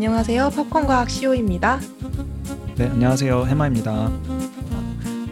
[0.00, 0.48] 안녕하세요.
[0.56, 1.78] 팝콘과학 시오입니다.
[2.76, 3.44] 네, 안녕하세요.
[3.44, 4.10] 해마입니다.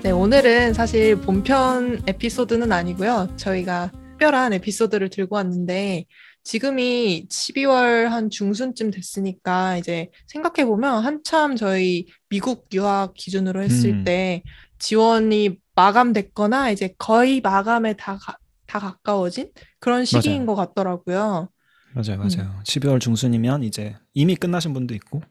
[0.02, 3.30] 네, 오늘은 사실 본편 에피소드는 아니고요.
[3.36, 6.04] 저희가 특별한 에피소드를 들고 왔는데
[6.44, 14.04] 지금이 12월 한 중순쯤 됐으니까 이제 생각해 보면 한참 저희 미국 유학 기준으로 했을 음.
[14.04, 14.42] 때
[14.78, 20.46] 지원이 마감됐거나 이제 거의 마감에 다, 가, 다 가까워진 그런 시기인 맞아요.
[20.46, 21.48] 것 같더라고요.
[21.94, 22.60] 맞아요, 맞아요.
[22.64, 25.22] 12월 중순이면 이제 이미 끝나신 분도 있고,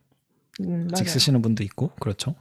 [0.62, 1.08] 음, 아직.
[1.08, 2.36] 쓰시는 분도 있고, 그렇죠.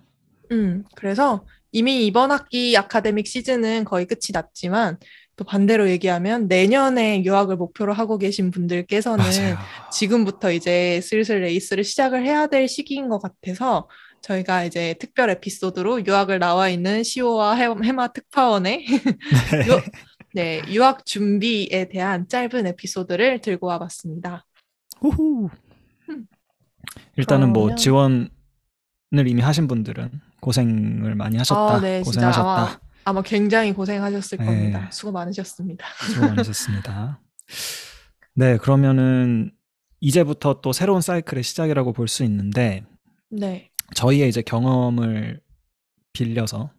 [0.53, 4.99] 음, 그래서 이미 이번 학기 아카데믹 시즌은 거의 끝이 났지만
[5.37, 9.57] 또 반대로 얘기하면 내년에 유학을 목표로 하고 계신 분들께서는 맞아요.
[9.93, 13.89] 지금부터 이제 슬슬 레이스를 시작을 해야 될 시기인 것 같아서
[14.23, 18.87] 저희가 이제 특별 에피소드로 유학을 나와 있는 시오와 해- 해마 특파원의
[19.53, 19.67] 네.
[20.37, 24.45] 유, 네, 유학 준비에 대한 짧은 에피소드를 들고 와봤습니다.
[25.01, 25.49] 후후.
[26.11, 26.27] 음.
[27.17, 28.29] 일단은 뭐 그러면- 지원을
[29.29, 31.77] 이미 하신 분들은 고생을 많이 하셨다.
[31.77, 32.49] 아, 네, 고생하셨다.
[32.49, 34.45] 아마, 아마 굉장히 고생하셨을 네.
[34.45, 34.91] 겁니다.
[34.93, 35.87] 수고 많으셨습니다.
[36.07, 37.21] 수고 많으셨습니다.
[38.35, 39.53] 네, 그러면은
[40.01, 42.85] 이제부터 또 새로운 사이클의 시작이라고 볼 수 있는데
[43.31, 43.71] 네.
[43.95, 45.41] 저희의 이제 경험을
[46.13, 46.71] 빌려서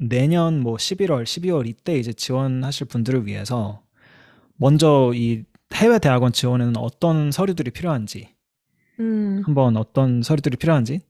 [0.00, 3.82] 내년 뭐 11월, 12월 이때 이제 지원하실 분들을 위해서
[4.56, 8.34] 먼저 이 해외 대학원 지원에는 어떤 서류들이 필요한지
[8.98, 11.02] 음, 한번 어떤 서류들이 필요한지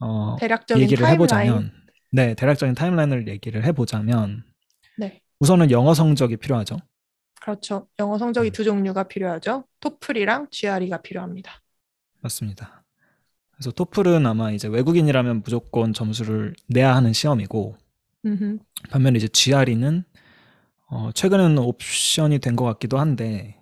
[0.00, 1.14] 어, 대략적인 얘기를 타임라인.
[1.14, 1.72] 해보자면
[2.10, 4.44] 네 대략적인 타임라인을 얘기를 해보자면
[4.98, 6.76] 네, 우선은 영어 성적이 필요하죠.
[7.40, 7.88] 그렇죠.
[7.98, 8.52] 영어 성적이 음.
[8.52, 9.64] 두 종류가 필요하죠.
[9.80, 11.62] 토플이랑 GRE가 필요합니다.
[12.20, 12.84] 맞습니다.
[13.52, 17.76] 그래서 토플은 아마 이제 외국인이라면 무조건 점수를 내야 하는 시험이고
[18.24, 18.58] 음흠.
[18.90, 20.04] 반면에 이제 GRE는
[20.88, 23.58] 어, 최근에는 옵션이 된 것 같기도 한데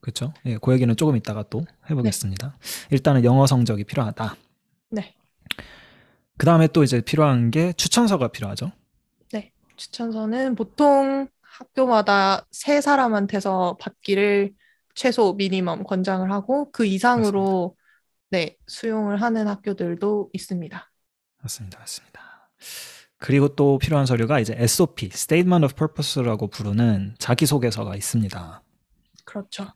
[0.00, 0.34] 그렇죠?
[0.46, 2.58] 예, 그 얘기는 조금 이따가 또 해보겠습니다.
[2.92, 4.36] 일단은 영어 성적이 필요하다.
[4.90, 5.16] 네,
[6.36, 8.72] 그 다음에 또 이제 필요한 게 추천서가 필요하죠.
[9.76, 14.54] 추천서는 보통 학교마다 세 사람한테서 받기를
[14.94, 17.76] 최소 미니멈 권장을 하고 그 이상으로
[18.30, 20.90] 네, 수용을 하는 학교들도 있습니다.
[21.42, 22.20] 맞습니다, 맞습니다.
[23.24, 28.62] 그리고 또 필요한 서류가 이제 SOP, Statement of Purpose라고 부르는 자기소개서가 있습니다.
[29.24, 29.72] 그렇죠.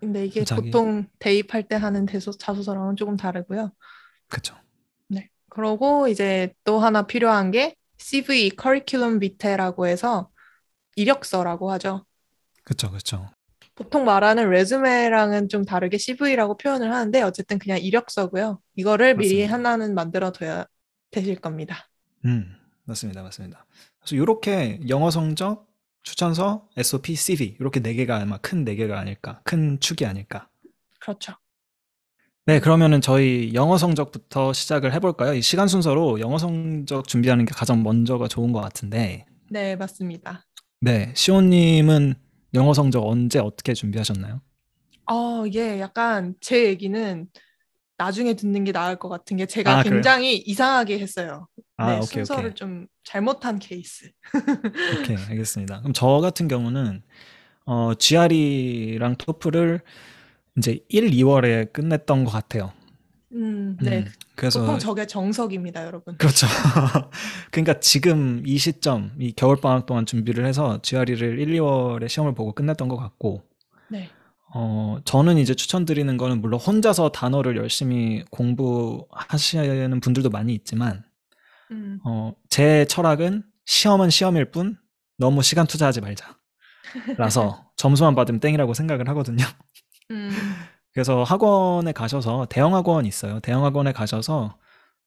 [0.00, 3.72] 근데 이게 자기- 보통 대입할 때 하는 대소, 자소서랑은 조금 다르고요.
[4.28, 4.54] 그렇죠.
[5.08, 5.28] 네.
[5.50, 10.30] 그러고 이제 또 하나 필요한 게 CV, 커리큘럼 비테라고 해서
[10.96, 12.06] 이력서라고 하죠.
[12.64, 13.28] 그렇죠, 그렇죠.
[13.74, 18.62] 보통 말하는 레즈메랑은 좀 다르게 CV라고 표현을 하는데 어쨌든 그냥 이력서고요.
[18.76, 19.52] 이거를 미리 맞습니다.
[19.52, 20.66] 하나는 만들어 둬야
[21.10, 21.88] 되실 겁니다.
[22.24, 22.54] 음,
[22.88, 23.66] 맞습니다, 맞습니다.
[24.00, 25.68] 그래서 이렇게 영어 성적,
[26.02, 30.48] 추천서, SOP, CV 이렇게 네 개가 아마 큰 네 개가 아닐까, 큰 축이 아닐까.
[31.00, 31.34] 그렇죠.
[32.46, 35.34] 네, 그러면은 저희 영어 성적부터 시작을 해볼까요?
[35.34, 40.46] 이 시간 순서로 영어 성적 준비하는 게 가장 먼저가 좋은 것 같은데, 네, 맞습니다.
[40.80, 42.14] 네, 시온님은
[42.54, 44.40] 영어 성적 언제 어떻게 준비하셨나요?
[45.06, 47.28] 어, 이게 약간 제 얘기는
[47.98, 49.94] 나중에 듣는 게 나을 것 같은 게 제가 아, 그래요?
[49.96, 51.48] 굉장히 이상하게 했어요.
[51.76, 52.54] 아, 네, 오케이, 순서를 오케이.
[52.54, 54.10] 좀 잘못한 케이스.
[55.00, 55.80] 오케이, 알겠습니다.
[55.80, 57.02] 그럼 저 같은 경우는
[57.66, 59.80] 어, GRE랑 토플을
[60.56, 62.72] 이제 1, 2월에 끝냈던 것 같아요.
[63.32, 63.98] 음, 네.
[63.98, 66.16] 음, 그래서 보통 저게 정석입니다, 여러분.
[66.16, 66.46] 그렇죠.
[67.50, 72.52] 그러니까 지금 이 시점, 이 겨울 방학 동안 준비를 해서 GRE를 1, 2월에 시험을 보고
[72.52, 73.42] 끝냈던 것 같고,
[73.90, 74.08] 네.
[74.54, 81.04] 어, 저는 이제 추천드리는 거는 물론 혼자서 단어를 열심히 공부하시는 분들도 많이 있지만,
[81.70, 84.78] 음, 어, 제 철학은 시험은 시험일 뿐
[85.18, 86.38] 너무 시간 투자하지 말자.
[87.18, 89.44] 라서 점수만 받으면 땡이라고 생각을 하거든요.
[90.10, 90.30] 음,
[90.92, 93.40] 그래서 학원에 가셔서 대형 학원 있어요.
[93.40, 94.56] 대형 학원에 가셔서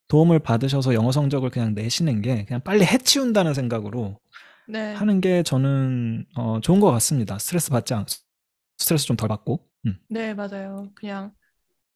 [0.08, 4.18] 도움을 받으셔서 영어 성적을 그냥 내시는 게 그냥 빨리 해치운다는 생각으로
[4.68, 4.94] 네.
[4.94, 7.38] 하는 게 저는 어, 좋은 것 같습니다.
[7.38, 8.06] 스트레스 받지 않,
[8.82, 9.66] 스트레스 좀 덜 받고.
[9.86, 10.90] 음, 네, 맞아요.
[10.94, 11.32] 그냥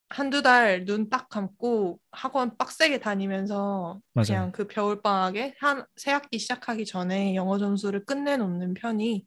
[0.08, 4.26] 한두 달 눈 딱 감고 학원 빡세게 다니면서 맞아요.
[4.26, 9.26] 그냥 그 겨울방학에 한 새 학기 시작하기 전에 영어 점수를 끝내놓는 편이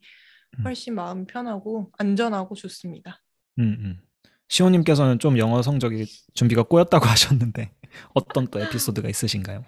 [0.58, 0.64] 음.
[0.64, 3.20] 훨씬 마음 편하고 안전하고 좋습니다.
[3.58, 4.00] 음, 음.
[4.48, 7.72] 시호님께서는 좀 영어 성적이 준비가 꼬였다고 하셨는데
[8.14, 9.64] 어떤 또 에피소드가 있으신가요?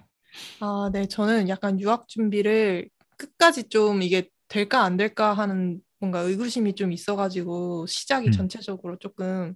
[0.61, 6.75] 아, 네, 저는 약간 유학 준비를 끝까지 좀 이게 될까 안 될까 하는 뭔가 의구심이
[6.75, 8.33] 좀 있어가지고 시작이 음.
[8.33, 9.55] 전체적으로 조금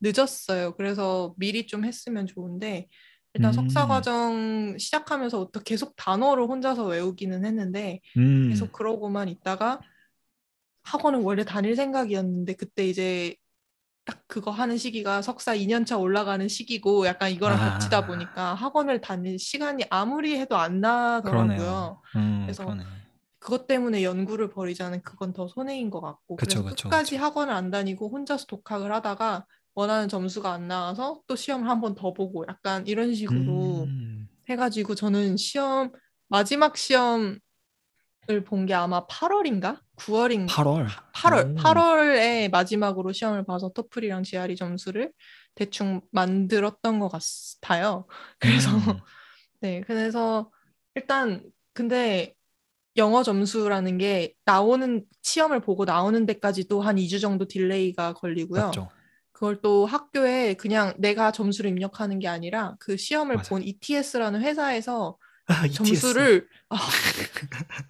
[0.00, 0.76] 늦었어요.
[0.76, 2.86] 그래서 미리 좀 했으면 좋은데
[3.34, 3.88] 일단 석사 음.
[3.88, 9.80] 과정 시작하면서부터 계속 단어를 혼자서 외우기는 했는데 음, 계속 그러고만 있다가
[10.84, 13.34] 학원은 원래 다닐 생각이었는데 그때 이제
[14.04, 17.70] 딱 그거 하는 시기가 석사 2년차 올라가는 시기고 약간 이거랑 아.
[17.72, 22.00] 겹치다 보니까 학원을 다닐 시간이 아무리 해도 안 나더라고요.
[22.14, 22.84] 음, 그래서 그러네.
[23.42, 27.24] 그것 때문에 연구를 벌이자는 그건 더 손해인 것 같고 그쵸, 그래서 끝까지 그쵸.
[27.24, 32.12] 학원을 안 다니고 혼자서 독학을 하다가 원하는 점수가 안 나와서 또 시험을 한 번 더
[32.12, 35.90] 보고 약간 이런 식으로 음, 해가지고 저는 시험
[36.28, 37.40] 마지막 시험을
[38.46, 40.86] 본 게 아마 8월인가 9월인가 8월.
[41.14, 41.54] 8월 오.
[41.56, 45.12] 8월에 마지막으로 시험을 봐서 토플이랑 GRE 점수를
[45.54, 48.06] 대충 만들었던 것 같아요.
[48.38, 48.76] 그래서 음,
[49.60, 50.50] 네 그래서
[50.94, 51.42] 일단
[51.72, 52.34] 근데
[52.96, 58.66] 영어 점수라는 게 나오는 시험을 보고 나오는 데까지도 한 2주 정도 delay가 걸리고요.
[58.66, 58.88] 맞죠.
[59.32, 63.48] 그걸 또 학교에 그냥 내가 점수를 입력하는 게 아니라 그 시험을 맞아요.
[63.48, 65.16] 본 ETS라는 회사에서
[65.46, 65.66] 아.
[65.68, 66.76] 점수를 아,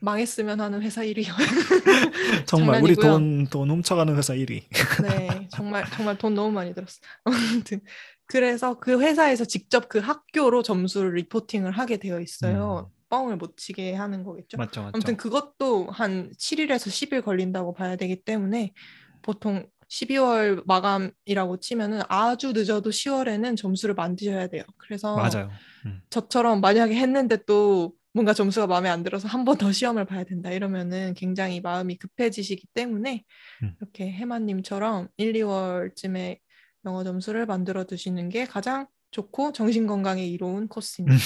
[0.00, 1.26] 망했으면 하는 회사 일이
[2.46, 2.94] 정말 우리.
[2.94, 4.62] 돈, 돈 훔쳐가는 회사 1위.
[5.02, 6.98] 네 정말 정말 돈 너무 많이 들었어.
[7.24, 7.80] 아무튼
[8.26, 12.90] 그래서 그 회사에서 직접 그 학교로 점수를 리포팅을 하게 되어 있어요.
[12.90, 13.01] 음.
[13.12, 14.56] 뻥을 못 치게 하는 거겠죠.
[14.56, 14.92] 맞죠, 맞죠.
[14.94, 18.72] 아무튼 그것도 한 7일에서 10일 걸린다고 봐야 되기 때문에
[19.20, 24.62] 보통 12월 마감이라고 치면은 아주 늦어도 10월에는 점수를 만드셔야 돼요.
[24.78, 25.50] 그래서 맞아요.
[25.84, 26.00] 음.
[26.08, 30.50] 저처럼 만약에 했는데 또 뭔가 점수가 마음에 안 들어서 한 번 더 시험을 봐야 된다
[30.50, 33.24] 이러면은 굉장히 마음이 급해지시기 때문에
[33.62, 33.74] 음.
[33.78, 36.38] 이렇게 해마님처럼 1, 2월쯤에
[36.86, 41.16] 영어 점수를 만들어 두시는 게 가장 좋고 정신 건강에 이로운 코스입니다.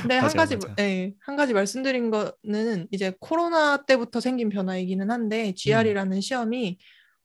[0.00, 0.58] 근데 한 맞아요, 가지.
[0.78, 6.78] 예, 한 가지 말씀드린 거는 이제 코로나 때부터 생긴 변화이기는 한데 GRE라는 시험이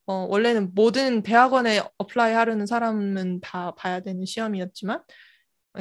[0.08, 5.02] 어, 원래는 모든 대학원에 apply 하려는 사람은 다 봐야 되는 시험이었지만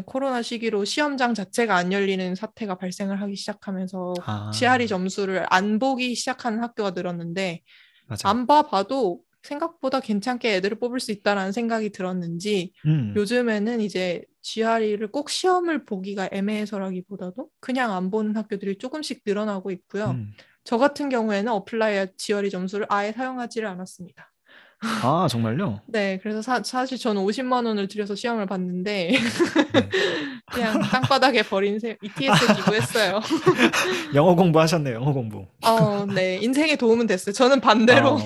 [0.04, 6.14] 코로나 시기로 시험장 자체가 안 열리는 사태가 발생을 하기 시작하면서 아, GRE 점수를 안 보기
[6.14, 7.62] 시작하는 학교가 늘었는데
[8.06, 8.18] 맞아요.
[8.24, 15.30] 안 봐봐도 생각보다 괜찮게 애들을 뽑을 수 있다라는 생각이 들었는지 음, 요즘에는 이제 GRE를 꼭
[15.30, 20.10] 시험을 보기가 애매해서라기보다도 그냥 안 보는 학교들이 조금씩 늘어나고 있고요.
[20.10, 20.32] 음.
[20.64, 24.32] 저 같은 경우에는 apply GRE 점수를 아예 사용하지를 않았습니다.
[24.80, 25.80] 아, 정말요?
[25.88, 29.18] 네, 그래서 사, 사실 저는 50만 원을 들여서 시험을 봤는데 네.
[30.52, 33.20] 그냥 땅바닥에 버린 세, ETS 기부했어요.
[34.14, 35.46] 영어 공부하셨네요, 영어 공부.
[35.64, 37.32] 어, 네, 인생에 도움은 됐어요.
[37.32, 38.18] 저는 반대로 어,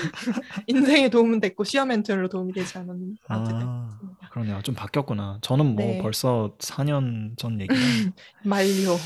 [0.66, 3.98] 인생에 도움은 됐고 시험엔 별로 도움이 되지 어쨌든 아.
[4.30, 4.62] 그러네요.
[4.62, 5.38] 좀 바뀌었구나.
[5.42, 5.98] 저는 뭐 네.
[6.02, 7.80] 벌써 4년 전 얘기는.
[8.44, 8.96] 만료,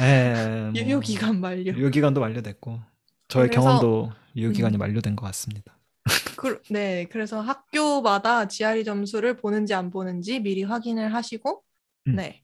[0.00, 1.72] 예, 뭐 유효 기간 만료.
[1.72, 2.80] 유효 기간도 만료됐고,
[3.28, 4.78] 저의 그래서- 경험도 유효 기간이 음.
[4.78, 5.78] 만료된 것 같습니다.
[6.36, 11.62] 그, 네, 그래서 학교마다 GRE 점수를 보는지 안 보는지 미리 확인을 하시고,
[12.08, 12.16] 음.
[12.16, 12.42] 네,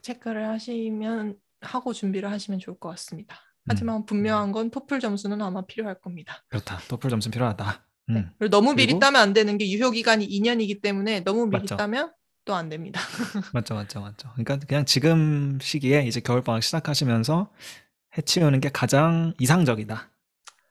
[0.00, 3.36] 체크를 하시면 하고 준비를 하시면 좋을 것 같습니다.
[3.64, 3.68] 음.
[3.70, 6.44] 하지만 분명한 건 토플 점수는 아마 필요할 겁니다.
[6.48, 6.78] 그렇다.
[6.88, 7.84] 토플 점수 필요하다.
[8.10, 8.14] 음.
[8.14, 8.26] 네.
[8.38, 11.76] 그리고 너무 미리 그리고- 따면 안 되는 게 유효 기간이 2년이기 때문에 너무 미리 맞죠.
[11.76, 12.12] 따면
[12.44, 13.00] 또 안 됩니다.
[13.54, 14.28] 맞죠, 맞죠, 맞죠.
[14.34, 17.50] 그러니까 그냥 지금 시기에 이제 겨울 방학 시작하시면서
[18.18, 20.10] 해치우는 게 가장 이상적이다.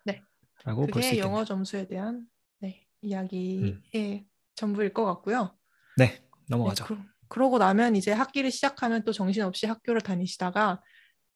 [0.06, 0.22] 네.
[0.66, 1.26] 라고 볼수 그게 있겠네요.
[1.34, 2.28] 영어 점수에 대한
[2.60, 5.56] 네, 이야기의 전부일 것 같고요.
[5.98, 6.86] 네, 네, 넘어가죠.
[6.86, 6.98] 그,
[7.28, 10.80] 그러고 나면 이제 학기를 시작하면 또 정신없이 학교를 다니시다가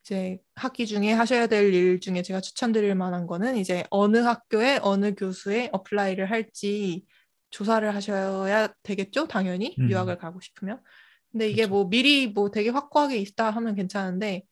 [0.08, 5.14] 이제 학기 중에 하셔야 될 일 중에 제가 추천드릴 만한 거는 이제 어느 학교에 어느
[5.16, 7.04] 교수에 apply를 할지
[7.50, 9.90] 조사를 하셔야 되겠죠, 당연히 음.
[9.90, 10.80] 유학을 가고 싶으면.
[11.32, 11.74] 근데 이게 그렇죠.
[11.74, 14.44] 뭐 미리 뭐 되게 확고하게 있다 하면 괜찮은데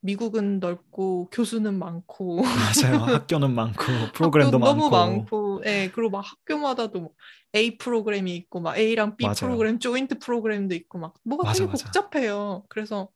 [0.00, 2.98] 미국은 넓고 교수는 많고 맞아요.
[2.98, 3.76] 학교는 많고
[4.12, 4.90] 프로그램도 학교 너무 많고.
[4.90, 7.10] 많고, 예, 그리고 막 학교마다도 뭐
[7.54, 9.36] A 프로그램이 있고, 막 A랑 B 맞아요.
[9.36, 11.72] 프로그램, 조인트 프로그램도 있고, 막 뭐가 맞아, 되게.
[11.84, 12.64] 복잡해요.
[12.68, 13.08] 그래서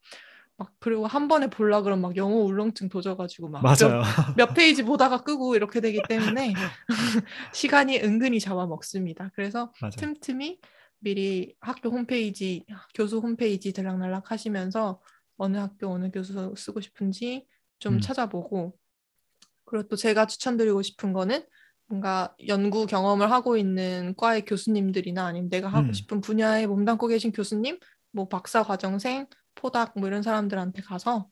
[0.57, 4.01] 막 그리고 한 번에 볼라 그러면 막 영어 울렁증 도져가지고 막 맞아요.
[4.35, 6.53] 몇, 몇 페이지 보다가 끄고 이렇게 되기 때문에
[7.53, 9.31] 시간이 은근히 잡아먹습니다.
[9.35, 9.91] 그래서 맞아요.
[9.97, 10.59] 틈틈이
[10.99, 15.01] 미리 학교 홈페이지, 교수 홈페이지 들락날락 하시면서
[15.37, 17.47] 어느 학교 어느 교수 쓰고 싶은지
[17.79, 17.99] 좀 음.
[17.99, 18.77] 찾아보고
[19.65, 21.43] 그리고 또 제가 추천드리고 싶은 거는
[21.87, 25.93] 뭔가 연구 경험을 하고 있는 과의 교수님들이나 아니면 내가 하고 음.
[25.93, 27.79] 싶은 분야에 몸담고 계신 교수님,
[28.11, 31.29] 뭐 박사 과정생, postdoc 뭐 이런 사람들한테 가서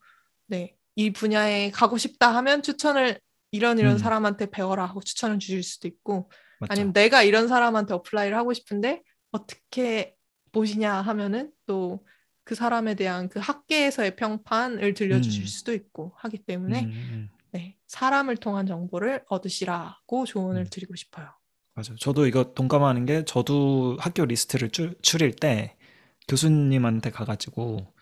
[0.47, 3.19] 네, 이 분야에 가고 싶다 하면 추천을
[3.51, 3.97] 이런 이런 음.
[3.97, 6.73] 사람한테 배워라 하고 추천을 주실 수도 있고 맞죠.
[6.73, 10.15] 아니면 내가 이런 사람한테 apply를 하고 싶은데 어떻게
[10.51, 12.03] 보시냐 하면은 또
[12.49, 15.45] 그 사람에 대한 그 학계에서의 평판을 들려주실 음.
[15.45, 17.29] 수도 있고 하기 때문에 음, 음.
[17.51, 20.67] 네, 사람을 통한 정보를 얻으시라고 조언을 음.
[20.71, 21.27] 드리고 싶어요.
[21.75, 21.95] 맞아요.
[21.97, 25.77] 저도 이거 동감하는 게 저도 학교 리스트를 줄, 추릴 때
[26.27, 27.93] 교수님한테 가가지고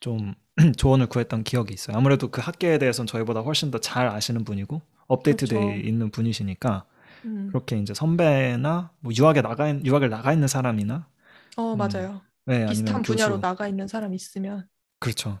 [0.00, 0.34] 좀
[0.76, 1.96] 조언을 구했던 기억이 있어요.
[1.96, 5.72] 아무래도 그 학계에 대해서는 저희보다 훨씬 더 잘 아시는 분이고 업데이트돼 그렇죠.
[5.80, 6.84] 있는 분이시니까
[7.26, 7.48] 음.
[7.48, 11.06] 그렇게 이제 선배나 뭐 유학에 나가 있- 유학을 나가 있는 사람이나
[11.56, 11.78] 어, 음.
[11.78, 12.20] 맞아요.
[12.46, 14.66] 네, 비슷한 분야로 교수 나가 있는 사람 있으면
[14.98, 15.38] 그렇죠.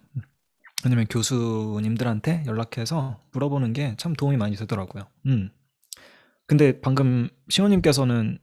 [0.84, 5.04] 아니면 교수님들한테 연락해서 물어보는 게 참 도움이 많이 되더라고요.
[5.26, 5.50] 음.
[6.46, 8.38] 근데 방금 시호님께서는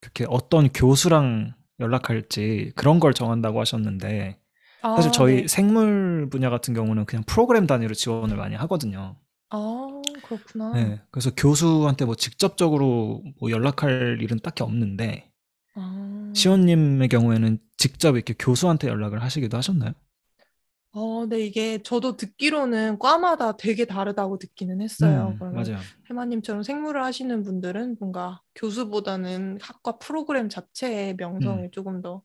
[0.00, 4.38] 그렇게 어떤 교수랑 연락할지 그런 걸 정한다고 하셨는데
[4.82, 5.48] 사실 아, 저희 네.
[5.48, 9.16] 생물 분야 같은 경우는 그냥 프로그램 단위로 지원을 많이 하거든요.
[9.50, 9.86] 아,
[10.22, 10.72] 그렇구나.
[10.74, 15.30] 네, 그래서 교수한테 뭐 직접적으로 뭐 연락할 일은 딱히 없는데
[15.74, 16.32] 아.
[16.34, 19.92] 시호님의 경우에는 직접 이렇게 교수한테 연락을 하시기도 하셨나요?
[20.92, 25.30] 어, 네, 이게 저도 듣기로는 과마다 되게 다르다고 듣기는 했어요.
[25.32, 25.78] 음, 그러면 맞아요.
[26.08, 31.70] 해마님처럼 생물을 하시는 분들은 뭔가 교수보다는 학과 프로그램 자체의 명성이 음.
[31.70, 32.22] 조금 더,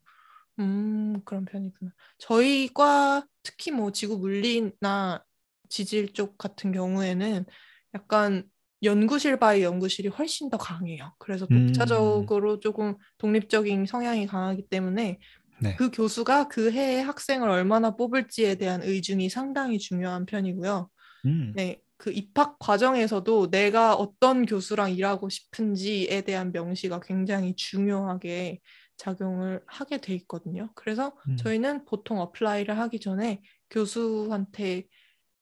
[0.59, 1.91] 음, 그런 편이구나.
[2.17, 5.23] 저희 과 특히 뭐 지구 물리나
[5.69, 7.45] 지질 쪽 같은 경우에는
[7.93, 8.49] 약간
[8.83, 11.13] 연구실 by 연구실이 훨씬 더 강해요.
[11.17, 11.67] 그래서 음.
[11.67, 15.19] 독자적으로 조금 독립적인 성향이 강하기 때문에
[15.61, 15.75] 네.
[15.77, 20.89] 그 교수가 그 해에 학생을 얼마나 뽑을지에 대한 의중이 상당히 중요한 편이고요.
[21.25, 21.53] 음.
[21.55, 28.59] 네, 그 입학 과정에서도 내가 어떤 교수랑 일하고 싶은지에 대한 명시가 굉장히 중요하게
[28.97, 30.69] 작용을 하게 돼 있거든요.
[30.75, 31.37] 그래서 음.
[31.37, 34.87] 저희는 보통 apply를 하기 전에 교수한테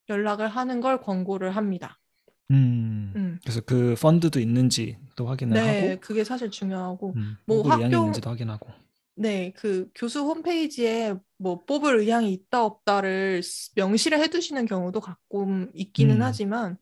[0.10, 2.00] 연락을 하는 걸 권고를 합니다.
[2.51, 3.13] 음.
[3.15, 3.39] 음.
[3.41, 7.98] 그래서 그 펀드도 있는지 또 확인을 네, 하고 그게 사실 중요하고 음, 뭐 의향이 학교-
[7.98, 8.69] 있는지도 확인하고.
[9.15, 16.15] 네, 그 교수 홈페이지에 뭐 뽑을 의향이 있다 없다를 스- 명시를 해두시는 경우도 가끔 있기는
[16.17, 16.22] 음.
[16.22, 16.77] 하지만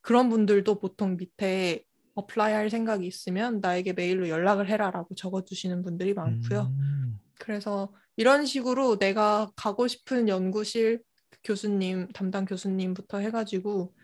[0.00, 6.72] 그런 분들도 보통 밑에 apply 할 생각이 있으면 나에게 메일로 연락을 해라라고 적어주시는 분들이 많고요.
[6.78, 7.18] 음.
[7.38, 11.02] 그래서 이런 식으로 내가 가고 싶은 연구실
[11.44, 13.94] 교수님, 담당 교수님부터 해가지고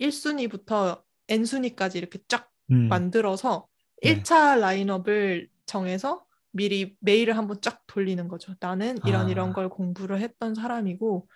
[0.00, 2.88] 1순위부터 N순위까지 이렇게 쫙 음.
[2.88, 3.66] 만들어서
[4.02, 4.22] 네.
[4.22, 8.54] 1차 라인업을 정해서 미리 메일을 한번 쫙 돌리는 거죠.
[8.60, 9.30] 나는 이런 아.
[9.30, 11.28] 이런 걸 공부를 했던 사람이고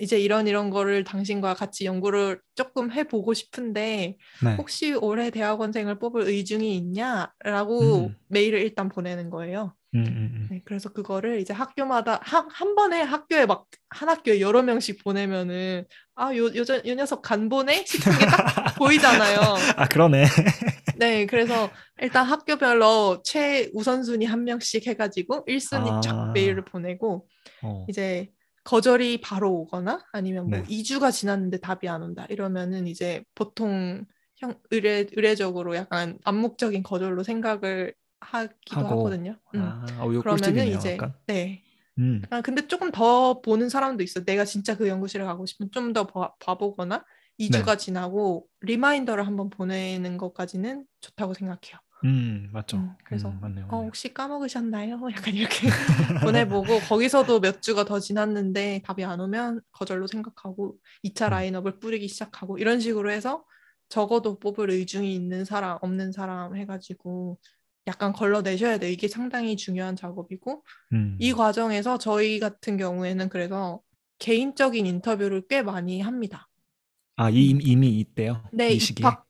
[0.00, 4.54] 이제 이런 이런 거를 당신과 같이 연구를 조금 해보고 싶은데 네.
[4.56, 8.16] 혹시 올해 대학원생을 뽑을 의중이 있냐라고 음.
[8.28, 9.74] 메일을 일단 보내는 거예요.
[9.94, 10.48] 음, 음, 음.
[10.50, 15.84] 네, 그래서 그거를 이제 학교마다 한, 한 번에 학교에 막 한 학교에 여러 명씩 보내면은
[16.14, 17.84] 아, 요, 요, 저- 요 녀석 간보네?
[17.84, 19.40] 싶은 게 딱 보이잖아요.
[19.76, 20.26] 아 그러네.
[20.96, 26.00] 네, 그래서 일단 학교별로 최 우선순위 한 명씩 해가지고 1순위 아.
[26.00, 27.26] 쫙 메일을 보내고
[27.62, 27.84] 어.
[27.88, 28.30] 이제
[28.70, 30.64] 거절이 바로 오거나 아니면 뭐 네.
[30.68, 34.04] 2주가 지났는데 답이 안 온다 이러면은 이제 보통
[34.36, 38.88] 형 의례 의례적으로 약간 암묵적인 거절로 생각을 하기도 하고.
[38.90, 39.36] 하거든요.
[39.56, 39.60] 음.
[39.62, 40.68] 아, 어, 이거 그러면은.
[40.68, 41.14] 이제 약간.
[41.26, 41.64] 네.
[41.98, 42.22] 음.
[42.30, 44.24] 아, 근데 조금 더 보는 사람도 있어.
[44.24, 46.06] 내가 진짜 그 연구실에 가고 싶으면 좀 더
[46.38, 47.04] 봐보거나
[47.38, 47.76] 2주가 네.
[47.76, 51.80] 지나고 reminder를 한번 보내는 것까지는 좋다고 생각해요.
[52.04, 52.78] 음, 맞죠.
[52.78, 53.66] 음, 그래서 음, 맞네요.
[53.66, 53.86] 어, 맞네요.
[53.86, 55.00] 혹시 까먹으셨나요?
[55.14, 55.68] 약간 이렇게
[56.24, 61.30] 보내보고 거기서도 몇 주가 더 지났는데 답이 안 오면 거절로 생각하고 2차 음.
[61.30, 63.44] 라인업을 뿌리기 시작하고 이런 식으로 해서
[63.88, 67.38] 적어도 뽑을 의중이 있는 사람, 없는 사람 해가지고
[67.86, 68.90] 약간 걸러내셔야 돼요.
[68.90, 71.16] 이게 상당히 중요한 작업이고 음.
[71.18, 73.80] 이 과정에서 저희 같은 경우에는 그래서
[74.18, 76.48] 개인적인 인터뷰를 꽤 많이 합니다.
[77.16, 78.42] 아, 이, 이미 있대요.
[78.52, 79.06] 네, 이 시기에.
[79.06, 79.29] 입학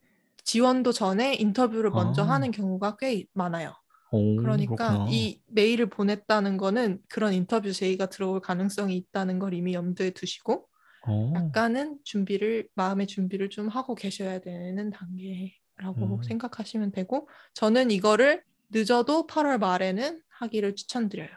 [0.51, 2.31] 지원도 전에 인터뷰를 먼저 아.
[2.31, 3.73] 하는 경우가 꽤 많아요.
[4.11, 5.07] 오, 그러니까 그렇구나.
[5.09, 10.67] 이 메일을 보냈다는 거는 그런 인터뷰 제의가 들어올 가능성이 있다는 걸 이미 염두에 두시고
[11.07, 11.33] 어.
[11.37, 16.23] 약간은 준비를 마음의 준비를 좀 하고 계셔야 되는 단계라고 음.
[16.25, 21.29] 생각하시면 되고 저는 이거를 늦어도 8월 말에는 하기를 추천드려요.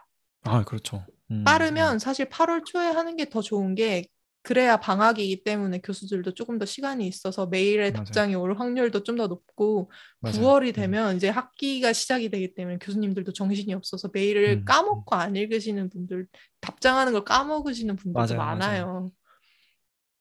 [0.41, 1.05] 아, 그렇죠.
[1.29, 4.07] 음, 빠르면 사실 8월 초에 하는 게 더 좋은 게
[4.43, 7.93] 그래야 방학이기 때문에 교수들도 조금 더 시간이 있어서 메일에 맞아요.
[7.93, 10.37] 답장이 올 확률도 좀 더 높고 맞아요.
[10.37, 10.73] 9월이 음.
[10.73, 16.27] 되면 이제 학기가 시작이 되기 때문에 교수님들도 정신이 없어서 메일을 음, 까먹고 안 읽으시는 분들,
[16.59, 19.11] 답장하는 걸 까먹으시는 분들도 맞아요, 많아요.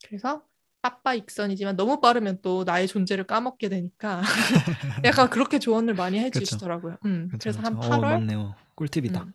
[0.07, 0.43] 그래서
[0.83, 4.21] 빠빠 익선이지만 너무 빠르면 또 나의 존재를 까먹게 되니까
[5.05, 6.97] 약간 그렇게 조언을 많이 해주시더라고요.
[7.07, 7.89] 음, 그렇죠, 그래서 한 그렇죠.
[7.89, 8.55] 어, 8월 맞네요.
[8.75, 9.23] 꿀팁이다.
[9.23, 9.33] 음,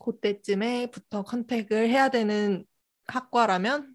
[0.00, 2.64] 그때쯤에부터 contact을 해야 되는
[3.06, 3.93] 학과라면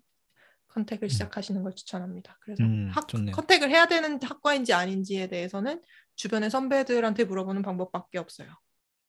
[0.69, 2.38] contact을 시작하시는 걸 추천합니다.
[2.41, 3.35] 그래서 음, 학, 좋네요.
[3.36, 5.81] contact을 해야 되는 학과인지 아닌지에 대해서는
[6.15, 8.49] 주변의 선배들한테 물어보는 방법밖에 없어요.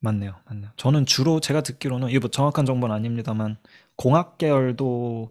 [0.01, 0.41] 맞네요.
[0.47, 0.71] 맞네요.
[0.77, 3.59] 저는 주로 제가 듣기로는 뭐 정확한 정보는 아닙니다만
[3.97, 5.31] 공학 계열도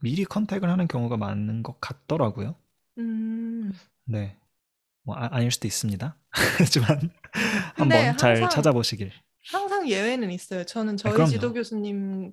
[0.00, 2.56] 미리 contact을 하는 경우가 많은 것 같더라고요.
[2.98, 3.72] 음,
[4.04, 4.36] 네.
[5.02, 6.16] 뭐 아, 아닐 수도 있습니다.
[6.58, 7.10] 하지만
[7.74, 9.12] 한번 잘 항상- 찾아보시길.
[9.50, 10.64] 항상 예외는 있어요.
[10.64, 11.30] 저는 저희 그럼요.
[11.30, 12.32] 지도 교수님이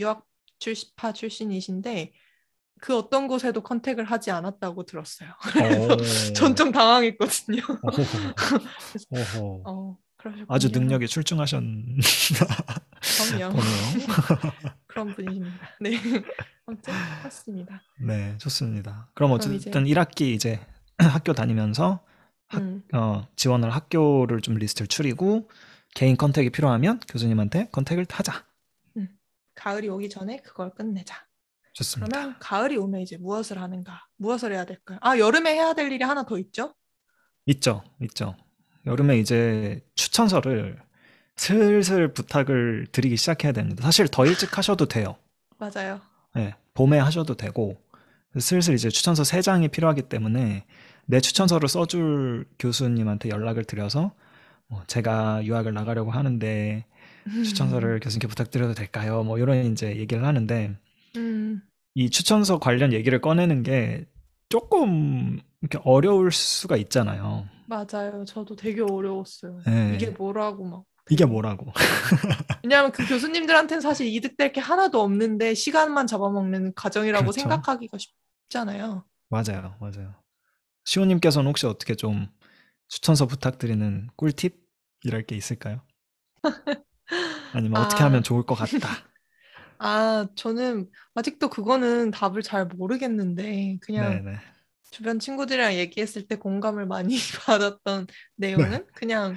[0.00, 0.26] 유학
[0.58, 2.12] 출시파 출신이신데
[2.80, 5.30] 그 어떤 곳에도 컨택을 하지 않았다고 들었어요.
[5.90, 6.32] 오.
[6.34, 7.62] 전좀 당황했거든요.
[9.66, 9.96] 어.
[10.48, 11.62] 아주 능력이 출중하셨
[13.38, 13.56] 그럼요.
[14.88, 15.56] 그런 분이십니다.
[15.80, 16.00] 네.
[16.66, 17.80] 아무튼 그렇습니다.
[18.00, 19.08] 네, 좋습니다.
[19.14, 20.58] 그럼 그럼 어쨌든 1학기 이제
[20.98, 22.00] 학교 다니면서
[22.48, 25.48] 학- 음, 어, 지원을 학교를 좀 리스트를 추리고
[25.94, 28.44] 개인 contact이 필요하면 교수님한테 contact을 하자.
[29.54, 31.24] 가을이 오기 전에 그걸 끝내자.
[31.76, 32.08] 좋습니다.
[32.10, 34.06] 그러면 가을이 오면 이제 무엇을 하는가?
[34.16, 34.98] 무엇을 해야 될까요?
[35.02, 36.74] 아, 여름에 해야 될 일이 하나 더 있죠?
[37.44, 38.34] 있죠, 있죠.
[38.86, 40.80] 여름에 이제 추천서를
[41.36, 43.82] 슬슬 부탁을 드리기 시작해야 됩니다.
[43.82, 45.16] 사실 더 일찍 하셔도 돼요.
[45.58, 46.00] 맞아요.
[46.34, 47.76] 네, 봄에 하셔도 되고
[48.38, 50.64] 슬슬 이제 추천서 3장이 필요하기 때문에
[51.04, 54.12] 내 추천서를 써줄 교수님한테 연락을 드려서
[54.66, 56.86] 뭐 제가 유학을 나가려고 하는데
[57.44, 59.22] 추천서를 교수님께 부탁드려도 될까요?
[59.24, 60.76] 뭐 이런 이제 얘기를 하는데
[61.16, 61.62] 음,
[61.96, 64.04] 이 추천서 관련 얘기를 꺼내는 게
[64.50, 67.48] 조금 이렇게 어려울 수가 있잖아요.
[67.66, 68.22] 맞아요.
[68.26, 69.60] 저도 되게 어려웠어요.
[69.66, 69.94] 네.
[69.94, 70.84] 이게 뭐라고 막.
[71.08, 71.72] 이게 뭐라고?
[72.62, 77.40] 왜냐하면 그 교수님들한테는 사실 이득될 게 하나도 없는데 시간만 잡아먹는 과정이라고 그렇죠.
[77.40, 79.06] 생각하기가 쉽잖아요.
[79.30, 80.14] 맞아요, 맞아요.
[80.84, 82.28] 시호님께서는 혹시 어떻게 좀
[82.88, 84.54] 추천서 부탁드리는 꿀팁
[85.02, 85.80] 이럴 게 있을까요?
[87.54, 88.06] 아니면 어떻게 아.
[88.06, 88.86] 하면 좋을 것 같다.
[89.78, 94.38] 아, 저는 아직도 그거는 답을 잘 모르겠는데 그냥 네네.
[94.90, 97.16] 주변 친구들이랑 얘기했을 때 공감을 많이
[97.46, 98.06] 받았던
[98.36, 98.84] 내용은 네.
[98.94, 99.36] 그냥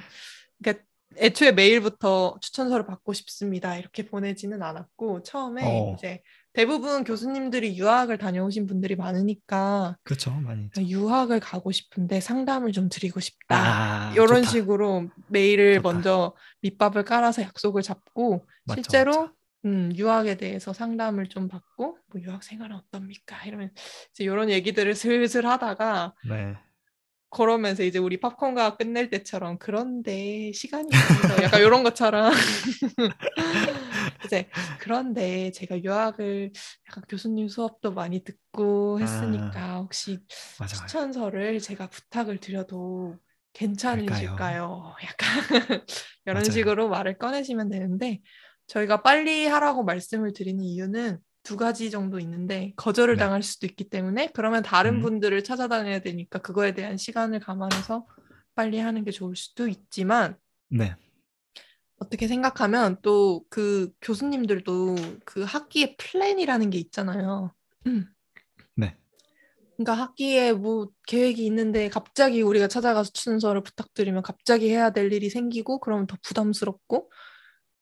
[0.62, 0.84] 그러니까
[1.16, 5.94] 애초에 메일부터 추천서를 받고 싶습니다 이렇게 보내지는 않았고 처음에 어.
[5.96, 10.82] 이제 대부분 교수님들이 유학을 다녀오신 분들이 많으니까 그렇죠, 많이 있죠.
[10.82, 14.50] 유학을 가고 싶은데 상담을 좀 드리고 싶다 아, 이런 좋다.
[14.50, 15.92] 식으로 메일을 좋다.
[15.92, 19.32] 먼저 밑밥을 깔아서 약속을 잡고 맞죠, 실제로 맞죠.
[19.64, 23.44] 음, 유학에 대해서 상담을 좀 받고 뭐 유학 생활은 어떻습니까?
[23.44, 23.70] 이러면
[24.10, 26.56] 이제 이런 얘기들을 슬슬 하다가 네.
[27.32, 32.32] 그러면서 이제 우리 팝콘가 끝낼 때처럼 그런데 시간이 없어서 약간 이런 것처럼
[34.24, 34.48] 이제
[34.80, 36.52] 그런데 제가 유학을
[36.88, 40.18] 약간 교수님 수업도 많이 듣고 했으니까 혹시
[40.58, 40.86] 맞아, 맞아.
[40.86, 43.16] 추천서를 제가 부탁을 드려도
[43.52, 44.94] 괜찮으실까요?
[45.04, 45.28] 약간
[46.26, 46.50] 이런 맞아요.
[46.50, 48.20] 식으로 말을 꺼내시면 되는데
[48.70, 53.18] 저희가 빨리 하라고 말씀을 드리는 이유는 두 가지 정도 있는데 거절을 네.
[53.20, 55.02] 당할 수도 있기 때문에 그러면 다른 음.
[55.02, 58.06] 분들을 찾아다녀야 되니까 그거에 대한 시간을 감안해서
[58.54, 60.36] 빨리 하는 게 좋을 수도 있지만
[60.68, 60.94] 네.
[61.96, 67.52] 어떻게 생각하면 또 그 교수님들도 그 학기의 플랜이라는 게 있잖아요.
[67.88, 68.06] 음.
[68.76, 68.96] 네.
[69.76, 75.80] 그러니까 학기에 뭐 계획이 있는데 갑자기 우리가 찾아가서 추천서를 부탁드리면 갑자기 해야 될 일이 생기고
[75.80, 77.10] 그러면 더 부담스럽고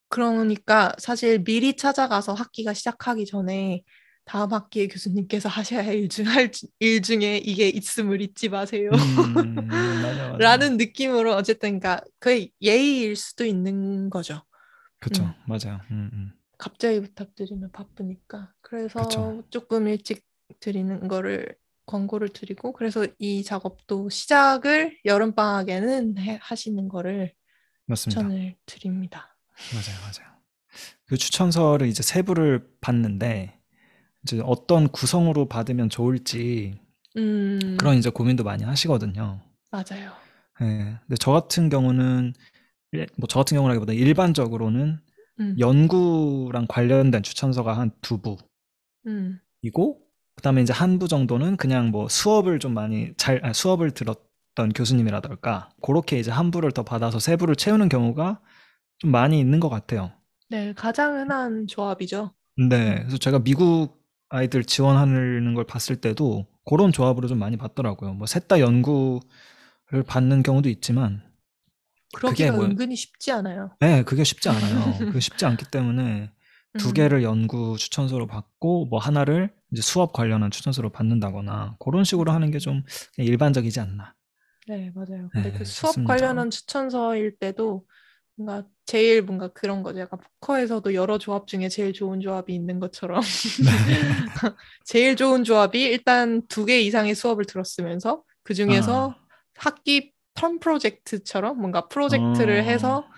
[0.08, 3.82] 그러니까 사실 미리 찾아가서 학기가 시작하기 전에
[4.24, 8.90] 다음 학기에 교수님께서 하셔야 할 일 중, 할 일 중에 이게 있음을 잊지 마세요.
[8.92, 10.36] 음, 맞아, 맞아.
[10.38, 14.42] 라는 느낌으로 어쨌든 그러니까 그게 예의일 수도 있는 거죠.
[15.00, 15.32] 그쵸, 음.
[15.46, 15.80] 맞아요.
[15.90, 16.32] 음, 음.
[16.58, 18.52] 갑자기 부탁드리면 바쁘니까.
[18.60, 19.44] 그래서 그쵸.
[19.50, 20.24] 조금 일찍
[20.60, 21.54] 드리는 거를
[21.86, 27.32] 권고를 드리고 그래서 이 작업도 시작을 여름 방학에는 해- 하시는 거를
[27.86, 28.20] 맞습니다.
[28.22, 29.37] 추천을 드립니다.
[29.70, 30.38] 맞아요, 맞아요.
[31.06, 33.58] 그 추천서를 이제 세부를 봤는데
[34.24, 36.80] 이제 어떤 구성으로 받으면 좋을지
[37.16, 39.40] 음, 그런 이제 고민도 많이 하시거든요.
[39.70, 40.12] 맞아요.
[40.60, 40.98] 예.
[41.06, 42.34] 근데 저 같은 경우는
[43.18, 45.00] 뭐 저 같은 경우라기보다 일반적으로는
[45.40, 48.20] 음, 연구랑 관련된 추천서가 한 두
[49.06, 50.00] 음, 부이고
[50.36, 55.70] 그다음에 이제 한 부 정도는 그냥 뭐 수업을 좀 많이 잘 아, 수업을 들었던 교수님이라던가
[55.82, 58.40] 그렇게 이제 한 부를 더 받아서 세 부를 채우는 경우가
[58.98, 60.12] 좀 많이 있는 것 같아요.
[60.50, 62.34] 네, 가장 흔한 조합이죠.
[62.56, 63.96] 네, 그래서 제가 미국
[64.30, 68.14] 아이들 지원하는 걸 봤을 때도 그런 조합으로 좀 많이 받더라고요.
[68.14, 69.20] 뭐 셋 다 연구를
[70.06, 71.22] 받는 경우도 있지만,
[72.12, 73.78] 그러기가 뭐- 은근히 쉽지 않아요.
[73.80, 75.04] 네, 그게 쉽지 않아요.
[75.08, 76.32] 그게 쉽지 않기 때문에
[76.76, 82.32] 두 음, 개를 연구 추천서로 받고 뭐 하나를 이제 수업 관련한 추천서로 받는다거나 그런 식으로
[82.32, 82.82] 하는 게 좀
[83.18, 84.14] 일반적이지 않나.
[84.66, 85.30] 네, 맞아요.
[85.32, 86.04] 근데 네, 그 수업 좋습니다.
[86.04, 87.86] 관련한 추천서일 때도
[88.38, 89.98] 뭔가 제일 뭔가 그런 거죠.
[89.98, 93.20] 약간 포커에서도 여러 조합 중에 제일 좋은 조합이 있는 것처럼
[94.84, 99.16] 제일 좋은 조합이 일단 두 개 이상의 수업을 들었으면서 그 중에서 아.
[99.56, 102.62] 학기 term 프로젝트처럼 뭔가 프로젝트를 어.
[102.62, 103.08] 해서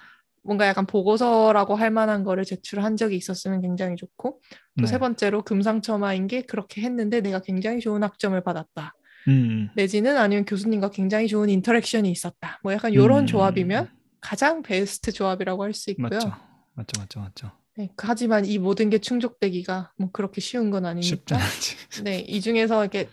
[0.42, 4.40] 뭔가 약간 보고서라고 할 만한 거를 제출한 적이 있었으면 굉장히 좋고
[4.78, 4.98] 또세 네.
[4.98, 8.94] 번째로 금상첨화인 게 그렇게 했는데 내가 굉장히 좋은 학점을 받았다.
[9.28, 12.58] 음, 내지는 아니면 교수님과 굉장히 좋은 interaction이 있었다.
[12.62, 16.08] 뭐 약간 이런 음, 조합이면 가장 베스트 조합이라고 할 수 있고요.
[16.08, 16.32] 맞죠,
[16.74, 17.52] 맞죠, 맞죠, 맞죠.
[17.76, 21.36] 네, 하지만 이 모든 게 충족되기가 뭐 그렇게 쉬운 건 아니니까.
[21.36, 21.76] 않지.
[22.04, 23.08] 네, 이 중에서 이렇게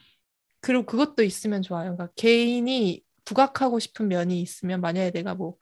[0.62, 1.96] 그리고 그것도 있으면 좋아요.
[1.96, 5.56] 그러니까 개인이 부각하고 싶은 면이 있으면 만약에 내가 뭐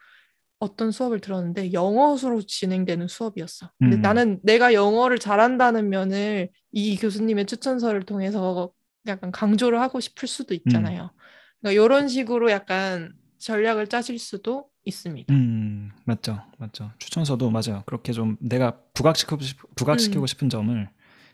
[0.60, 3.72] 어떤 수업을 들었는데 영어로 진행되는 수업이었어.
[3.80, 4.02] 근데 음.
[4.02, 8.72] 나는 내가 영어를 잘한다는 면을 이 교수님의 추천서를 통해서
[9.08, 11.12] 약간 강조를 하고 싶을 수도 있잖아요.
[11.60, 15.34] 그러니까 이런 식으로 약간 전략을 짜실 수도 있습니다.
[15.34, 16.42] 음, 맞죠.
[16.58, 16.92] 맞죠.
[17.00, 17.84] 추천서도 맞아요.
[17.86, 20.28] 그렇게 좀 내가 부각시키고, 싶, 부각시키고 음.
[20.28, 20.90] 싶은 점을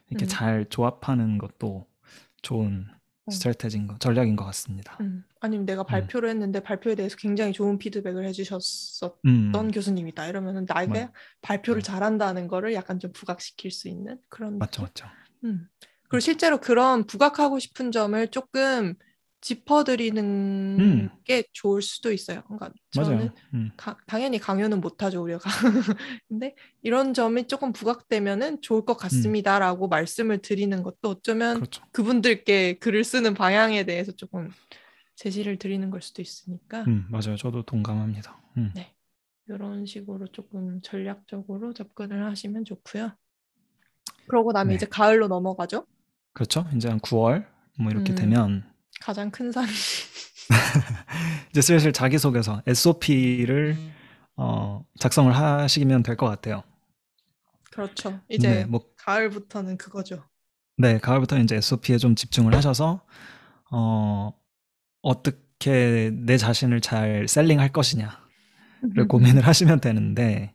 [0.10, 0.28] 이렇게 음.
[0.28, 1.86] 잘 조합하는 것도
[2.42, 2.88] 좋은
[3.26, 3.32] 어.
[3.32, 4.98] 스트레테지인 거, 전략인 것 같습니다.
[5.02, 10.28] 음, 아니면 내가 발표를 했는데 발표에 대해서 굉장히 좋은 피드백을 해주셨었던 음, 교수님이다.
[10.28, 11.12] 이러면은 나에게 맞-
[11.42, 11.84] 발표를 음.
[11.84, 15.06] 잘한다는 거를 약간 좀 부각시킬 수 있는 그런 맞죠, 느낌?
[15.06, 15.06] 맞죠.
[15.44, 15.68] 음.
[16.10, 18.96] 그리고 실제로 그런 부각하고 싶은 점을 조금
[19.42, 20.24] 짚어드리는
[20.80, 21.10] 음.
[21.24, 22.44] 게 좋을 수도 있어요.
[22.44, 23.32] 그러니까 저는.
[23.56, 25.40] 음, 가- 당연히 강요는 못하죠 우리가.
[26.30, 31.84] 근데 이런 점이 조금 부각되면은 좋을 것 같습니다라고 말씀을 드리는 것도 어쩌면 그렇죠.
[31.92, 34.50] 그분들께 글을 쓰는 방향에 대해서 조금
[35.16, 37.36] 제시를 드리는 걸 수도 있으니까 음, 맞아요.
[37.36, 38.40] 저도 동감합니다.
[38.58, 38.72] 음.
[38.76, 38.94] 네.
[39.50, 43.12] 이런 식으로 조금 전략적으로 접근을 하시면 좋고요.
[44.28, 44.76] 그러고 나면 네.
[44.76, 45.86] 이제 가을로 넘어가죠.
[46.34, 46.66] 그렇죠.
[46.76, 47.46] 이제 한 9월
[47.80, 48.16] 뭐 이렇게 음.
[48.16, 48.71] 되면
[49.02, 49.66] 가장 큰 산.
[51.52, 53.78] 이제 슬슬 자기소개서 SOP를
[54.36, 56.64] 어, 작성을 하시면 될 것 같아요.
[57.72, 58.20] 그렇죠.
[58.30, 60.24] 이제 네, 뭐 가을부터는 그거죠.
[60.78, 63.02] 네, 가을부터 이제 SOP에 좀 집중을 하셔서
[63.72, 64.32] 어,
[65.02, 68.12] 어떻게 내 자신을 잘 셀링할 것이냐를
[69.08, 70.54] 고민을 하시면 되는데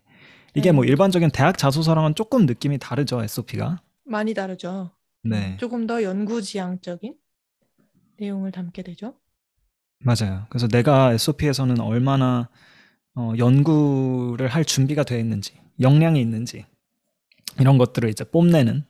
[0.54, 0.90] 이게 뭐 네.
[0.90, 3.82] 일반적인 대학 자소서랑은 조금 느낌이 다르죠, SOP가.
[4.04, 4.90] 많이 다르죠.
[5.24, 7.14] 네, 조금 더 연구지향적인
[8.18, 9.14] 내용을 담게 되죠.
[10.00, 10.46] 맞아요.
[10.50, 12.48] 그래서 내가 SOP에서는 얼마나
[13.14, 16.66] 어, 연구를 할 준비가 되어 있는지, 역량이 있는지
[17.58, 18.84] 이런 것들을 이제 뽐내는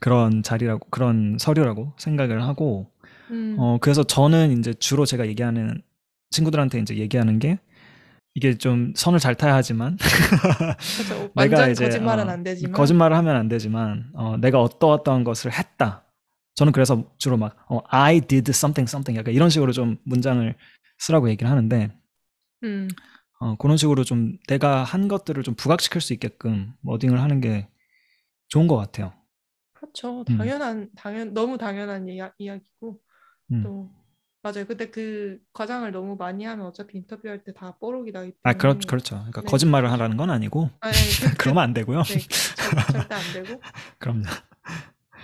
[0.00, 2.90] 그런 자리라고 그런 서류라고 생각을 하고
[3.30, 5.82] 음, 어, 그래서 저는 이제 주로 제가 얘기하는
[6.30, 7.58] 친구들한테 이제 얘기하는 게
[8.34, 9.96] 이게 좀 선을 잘 타야 하지만
[10.96, 11.30] 그렇죠.
[11.34, 15.52] 내가 완전 이제, 거짓말은 어, 안 되지만 거짓말을 하면 안 되지만 어, 내가 어떠어떠한 것을
[15.52, 16.04] 했다.
[16.54, 20.54] 저는 그래서 주로 막 어, I did something something 약간 이런 식으로 좀 문장을
[20.98, 21.90] 쓰라고 얘기를 하는데
[22.64, 22.88] 음,
[23.38, 27.68] 어, 그런 식으로 좀 내가 한 것들을 좀 부각시킬 수 있게끔 워딩을 하는 게
[28.48, 29.12] 좋은 것 같아요.
[29.72, 30.24] 그렇죠.
[30.28, 30.36] 음.
[30.36, 33.00] 당연한 당연 너무 당연한 이야, 이야기고
[33.52, 33.62] 음.
[33.62, 33.90] 또
[34.42, 34.66] 맞아요.
[34.66, 38.78] 근데 그 과장을 너무 많이 하면 어차피 인터뷰할 때 다 뽀록이 나기 때문에 아, 그렇,
[38.86, 39.16] 그렇죠.
[39.16, 39.46] 그러니까 네.
[39.46, 42.02] 거짓말을 하라는 건 아니고 아니, 아니, 그, 그, 그러면 안 되고요.
[42.02, 43.60] 네, 절- 절대 안 되고
[43.98, 44.24] 그럼요.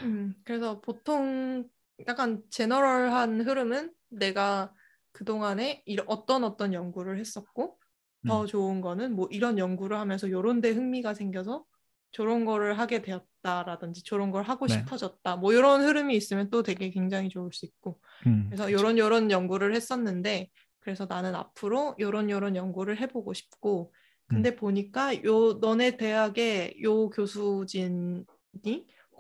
[0.03, 1.69] 음, 그래서 보통
[2.07, 4.73] 약간 제너럴한 흐름은 내가
[5.13, 7.79] 그동안에 이런 어떤 어떤 연구를 했었고
[8.27, 8.47] 더 음.
[8.47, 11.65] 좋은 거는 뭐 이런 연구를 하면서 요런 데 흥미가 생겨서
[12.13, 14.75] 저런 거를 하게 되었다라든지 저런 걸 하고 네.
[14.75, 18.71] 싶어졌다 뭐 이런 흐름이 있으면 또 되게 굉장히 좋을 수 있고 음, 그래서.
[18.73, 23.93] 요런 요런 연구를 했었는데 그래서 나는 앞으로 요런 요런 연구를 해보고 싶고
[24.29, 24.57] 근데 음.
[24.57, 28.25] 보니까 요 너네 대학의 요 교수진이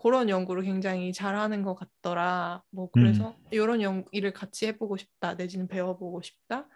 [0.06, 2.62] 그런 연구를 굉장히 잘하는 것 같더라.
[2.70, 5.34] 뭐 그래서 이런 연 일을 같이 해보고 싶다.
[5.34, 6.68] 내지는 배워보고 싶다.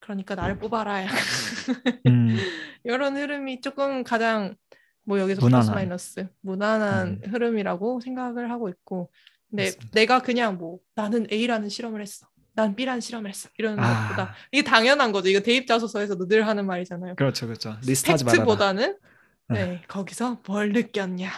[0.00, 1.04] 그러니까 나를 뽑아라.
[1.04, 1.16] 약간
[2.08, 2.28] 음,
[2.84, 4.54] 이런 흐름이 조금 가장
[5.02, 5.62] 뭐 여기서 무난한.
[5.62, 7.32] 플러스 마이너스 무난한 음.
[7.32, 9.10] 흐름이라고 생각을 하고 있고
[9.48, 9.90] 근데 맞습니다.
[9.94, 12.26] 내가 그냥 뭐 나는 A라는 실험을 했어.
[12.52, 13.48] 난 B라는 실험을 했어.
[13.56, 14.08] 이런 아.
[14.08, 15.30] 것보다 이게 당연한 거죠.
[15.30, 17.14] 이거 대입 자소서에서도 늘 하는 말이잖아요.
[17.14, 17.76] 그렇죠, 그렇죠.
[17.86, 18.44] 리스트하지 말아라.
[18.44, 18.98] 팩트보다는
[19.48, 19.64] 네.
[19.64, 21.30] 네, 거기서 뭘 느꼈냐.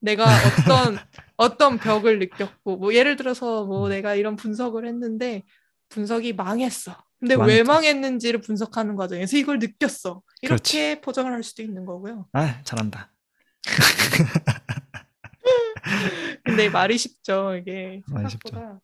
[0.00, 0.26] 내가 어떤
[1.36, 3.90] 어떤 벽을 느꼈고 뭐 예를 들어서 뭐 음.
[3.90, 5.44] 내가 이런 분석을 했는데
[5.88, 6.96] 분석이 망했어.
[7.18, 7.64] 근데 왜.
[7.64, 10.22] 망했는지를 분석하는 과정에서 이걸 느꼈어.
[10.40, 11.00] 이렇게 그렇지.
[11.00, 12.28] 포장을 할 수도 있는 거고요.
[12.32, 13.12] 아, 잘한다.
[16.44, 17.56] 근데 말이 쉽죠.
[17.56, 18.50] 이게 말이 쉽죠.
[18.50, 18.80] 생각보다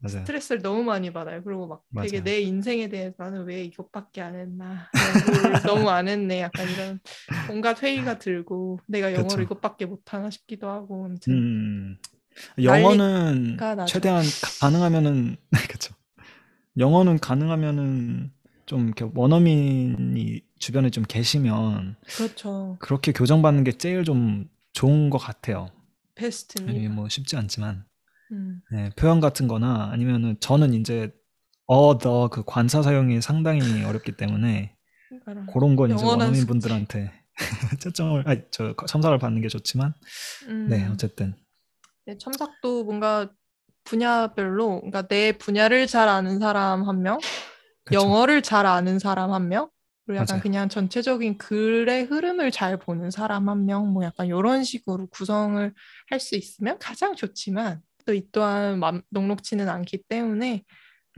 [0.00, 0.20] 맞아요.
[0.20, 1.42] 스트레스를 너무 많이 받아요.
[1.42, 2.24] 그리고 막 되게 맞아요.
[2.24, 4.88] 내 인생에 대해서 나는 왜 이것밖에 안 했나.
[5.66, 6.40] 너무 안 했네.
[6.42, 7.00] 약간 이런
[7.50, 9.42] 온갖 회의가 들고 내가 영어를 그렇죠.
[9.42, 11.04] 이것밖에 못하나 싶기도 하고.
[11.06, 11.98] 아무튼 음,
[12.62, 13.92] 영어는 난리가 나죠.
[13.92, 14.24] 최대한
[14.60, 15.36] 가능하면은
[15.68, 15.94] 그렇죠.
[16.76, 18.30] 영어는 가능하면은
[18.66, 22.76] 좀 이렇게 원어민이 주변에 좀 계시면 그렇죠.
[22.78, 25.70] 그렇게 교정받는 게 제일 좀 좋은 것 같아요.
[26.14, 26.78] 베스트입니다.
[26.78, 27.84] 이게 뭐 쉽지 않지만
[28.32, 31.12] 음, 네, 표현 같은 거나 아니면은 저는 이제
[31.66, 34.74] 어 더 그 관사 사용이 상당히 어렵기 때문에
[35.52, 37.12] 그런 건 이제 원어민 분들한테
[37.80, 39.92] 초점을 아니 저 첨삭을 받는 게 좋지만
[40.48, 41.34] 음, 네 어쨌든
[42.06, 43.30] 네, 첨삭도 뭔가
[43.84, 47.18] 분야별로, 그러니까 내 분야를 잘 아는 사람 한 명,
[47.84, 47.98] 그쵸.
[48.00, 49.70] 영어를 잘 아는 사람 한 명,
[50.06, 50.42] 그리고 약간 맞아요.
[50.42, 55.74] 그냥 전체적인 글의 흐름을 잘 보는 사람 한 명, 뭐 약간 이런 식으로 구성을
[56.10, 60.64] 할 수 있으면 가장 좋지만 또 이 또한 맘- 녹록치는 않기 때문에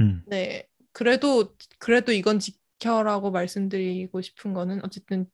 [0.01, 0.23] 음.
[0.27, 5.27] 네 그래도 그래도 이건 지켜라고 말씀드리고 싶은 거는 어쨌든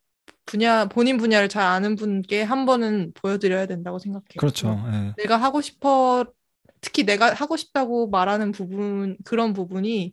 [0.45, 4.37] 분야 본인 분야를 잘 아는 분께 한 번은 보여드려야 된다고 생각해요.
[4.39, 4.79] 그렇죠.
[4.93, 5.15] 예.
[5.17, 6.27] 내가 하고 싶어
[6.83, 10.13] 특히 내가 하고 싶다고 말하는 부분 그런 부분이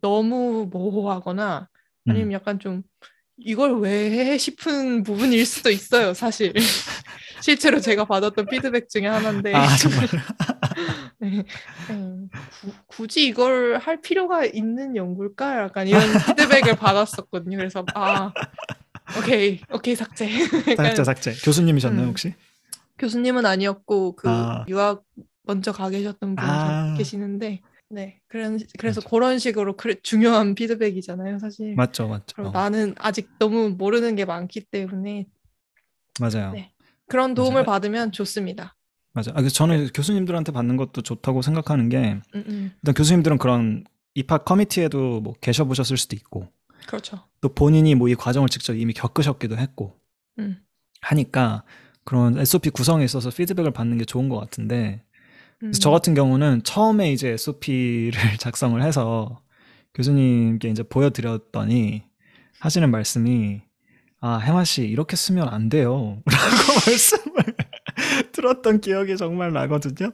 [0.00, 1.68] 너무 모호하거나
[2.08, 2.32] 아니면 음.
[2.32, 2.82] 약간 좀
[3.36, 6.52] 이걸 왜 해 싶은 부분일 수도 있어요, 사실.
[7.40, 10.08] 실제로 제가 받았던 피드백 중에 하나인데 아 정말.
[11.20, 11.44] 네,
[11.90, 12.28] 음,
[12.62, 15.62] 구- 굳이 이걸 할 필요가 있는 연구일까?
[15.64, 17.56] 약간 이런 피드백을 받았었거든요.
[17.56, 18.32] 그래서 아
[19.18, 20.28] 오케이 오케이 삭제.
[20.76, 21.32] 삭제 삭제.
[21.44, 22.08] 교수님이셨나요 음.
[22.10, 22.34] 혹시?
[22.98, 24.64] 교수님은 아니었고 그 아.
[24.68, 25.04] 유학
[25.42, 26.94] 먼저 가 계셨던 분 아.
[26.96, 29.08] 계시는데 네 그런 그래서 맞아.
[29.08, 32.34] 그런 식으로 그래, 중요한 피드백이잖아요 사실 맞죠, 맞죠.
[32.36, 35.26] 그리고 나는 아직 너무 모르는 게 많기 때문에
[36.20, 36.52] 맞아요.
[36.52, 36.72] 네.
[37.08, 37.64] 그런 도움을 맞아요.
[37.66, 38.76] 받으면 좋습니다
[39.18, 39.32] 맞아.
[39.32, 42.72] 아, 그래서 저는 교수님들한테 받는 것도 좋다고 생각하는 게 음, 음.
[42.76, 46.48] 일단 교수님들은 그런 입학 커미티에도 뭐 계셔 보셨을 수도 있고
[46.86, 49.98] 그렇죠 또 본인이 뭐 이 과정을 직접 이미 겪으셨기도 했고
[50.38, 50.58] 음.
[51.00, 51.64] 하니까
[52.04, 55.02] 그런 SOP 구성에 있어서 피드백을 받는 게 좋은 것 같은데
[55.62, 55.72] 음.
[55.72, 59.40] 저 같은 경우는 처음에 이제 SOP를 작성을 해서
[59.94, 62.04] 교수님께 이제 보여드렸더니
[62.60, 63.62] 하시는 말씀이
[64.20, 67.67] 아 해마 씨 이렇게 쓰면 안 돼요 라고 말씀을
[68.32, 70.10] 들었던 기억이 정말 나거든요.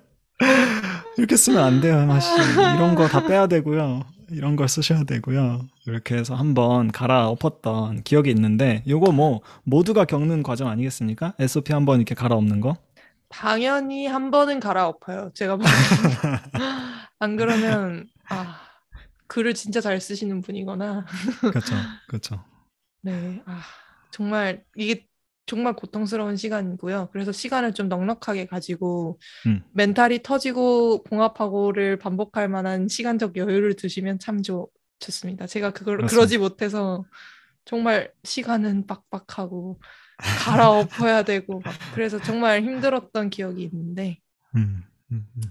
[1.16, 2.28] 이렇게 쓰면 안 돼요 해마 씨.
[2.76, 4.04] 이런 거 다 빼야 되고요.
[4.30, 5.66] 이런 걸 쓰셔야 되고요.
[5.87, 11.35] 이렇게 해서 한번 갈아엎었던 기억이 있는데 요거 뭐 모두가 겪는 과정 아니겠습니까?
[11.38, 12.76] SOP 한번 이렇게 갈아엎는 거?
[13.28, 15.59] 당연히 한 번은 갈아엎어요 제가
[17.18, 18.61] 안 그러면 아
[19.26, 21.04] 글을 진짜 잘 쓰시는 분이거나.
[21.40, 21.74] 그렇죠
[22.09, 22.44] 그렇죠.
[23.02, 23.61] 네, 아,
[24.11, 25.07] 정말 이게
[25.46, 27.11] 정말 고통스러운 시간이고요.
[27.12, 29.62] 그래서 시간을 좀 넉넉하게 가지고 음.
[29.72, 35.46] 멘탈이 터지고 봉합하고를 반복할 만한 시간적 여유를 두시면 참 좋, 좋습니다.
[35.46, 36.16] 제가 그걸 그렇습니다.
[36.16, 37.04] 그러지 못해서
[37.64, 39.80] 정말 시간은 빡빡하고
[40.18, 44.18] 갈아엎어야 되고 막 그래서 정말 힘들었던 기억이 있는데
[44.57, 45.42] 음, 음, 음.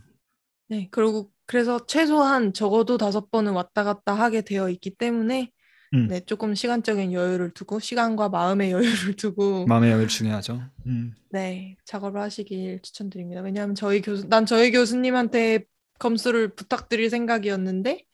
[0.70, 5.52] 네, 그리고 그래서 최소한 적어도 다섯 번은 왔다 갔다 하게 되어 있기 때문에
[5.94, 6.08] 음.
[6.08, 10.62] 네, 조금 시간적인 여유를 두고 시간과 마음의 여유를 두고 마음의 여유 중요하죠.
[10.88, 11.14] 음.
[11.30, 13.42] 네, 작업을 하시길 추천드립니다.
[13.42, 15.66] 왜냐하면 저희 교수, 난 저희 교수님한테
[16.00, 18.06] 검수를 부탁드릴 생각이었는데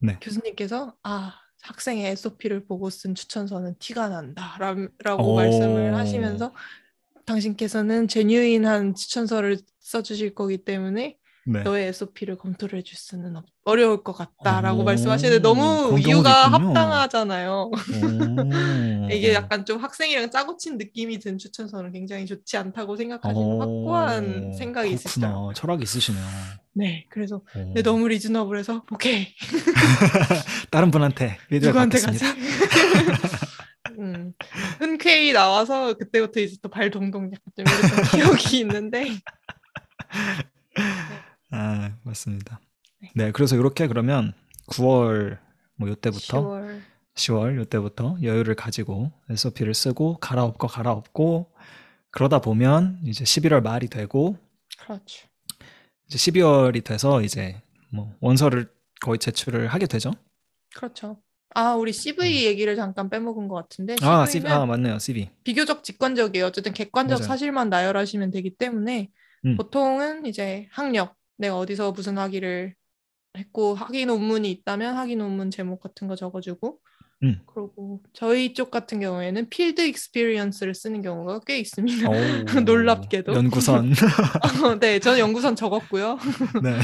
[0.00, 0.18] 네.
[0.22, 5.36] 교수님께서 아, 학생의 SOP를 보고 쓴 추천서는 티가 난다 라- 라고 오.
[5.36, 6.54] 말씀을 하시면서
[7.26, 11.18] 당신께서는 제뉴인한 추천서를 써주실 거기 때문에
[11.52, 11.62] 네.
[11.62, 16.46] 너의 SOP를 검토를 해줄 수는 없, 어려울 것 같다라고 오, 말씀하시는데 너무 이유가.
[16.48, 17.70] 합당하잖아요.
[17.72, 17.76] 오.
[19.12, 24.52] 이게 약간 좀 학생이랑 짜고 친 느낌이 든 추천서는 굉장히 좋지 않다고 생각하시는 오, 확고한
[24.52, 24.92] 생각이.
[24.92, 25.52] 있으시더라고요.
[25.54, 26.24] 철학이 있으시네요.
[26.74, 27.72] 네, 그래서 오.
[27.74, 29.26] 네, 너무 리즈너블해서 오케이
[30.70, 32.00] 다른 분한테 누구한테.
[32.00, 32.24] 가지?
[33.98, 34.32] 음,
[34.78, 39.04] 흔쾌히 나와서 그때부터 이제 또 발 동동 약간 좀 이랬던 기억이 있는데
[41.50, 42.60] 아, 맞습니다.
[43.00, 43.10] 네.
[43.14, 44.32] 네, 그래서 이렇게 그러면
[44.68, 45.38] 9월
[45.76, 46.80] 뭐 요때부터 10월
[47.14, 51.52] 10월 요때부터 여유를 가지고 SOP를 쓰고 갈아엎고 갈아엎고
[52.10, 54.36] 그러다 보면 이제 11월 말이 되고
[54.78, 55.28] 그렇죠.
[56.06, 60.12] 이제 12월이 돼서 이제 뭐 원서를 거의 제출을 하게 되죠.
[60.74, 61.20] 그렇죠.
[61.54, 64.06] 아, 우리 CV 얘기를 잠깐 빼먹은 것 같은데 음.
[64.06, 65.30] 아, CV, 아 맞네요, CV.
[65.42, 66.46] 비교적 직관적이에요.
[66.46, 67.26] 어쨌든 객관적 맞아요.
[67.26, 69.10] 사실만 나열하시면 되기 때문에
[69.46, 69.56] 음.
[69.56, 72.74] 보통은 이제 학력, 내가 어디서 무슨 학위를
[73.36, 76.78] 했고 학위 논문이 있다면 학위 논문 제목 같은 거 적어주고
[77.22, 77.40] 음.
[77.46, 82.08] 그리고 저희 쪽 같은 경우에는 field experience를 쓰는 경우가 꽤 있습니다.
[82.08, 82.14] 오,
[82.64, 83.34] 놀랍게도.
[83.34, 83.92] 연구선.
[84.80, 86.18] 네, 저는 연구선 적었고요.
[86.62, 86.78] 네.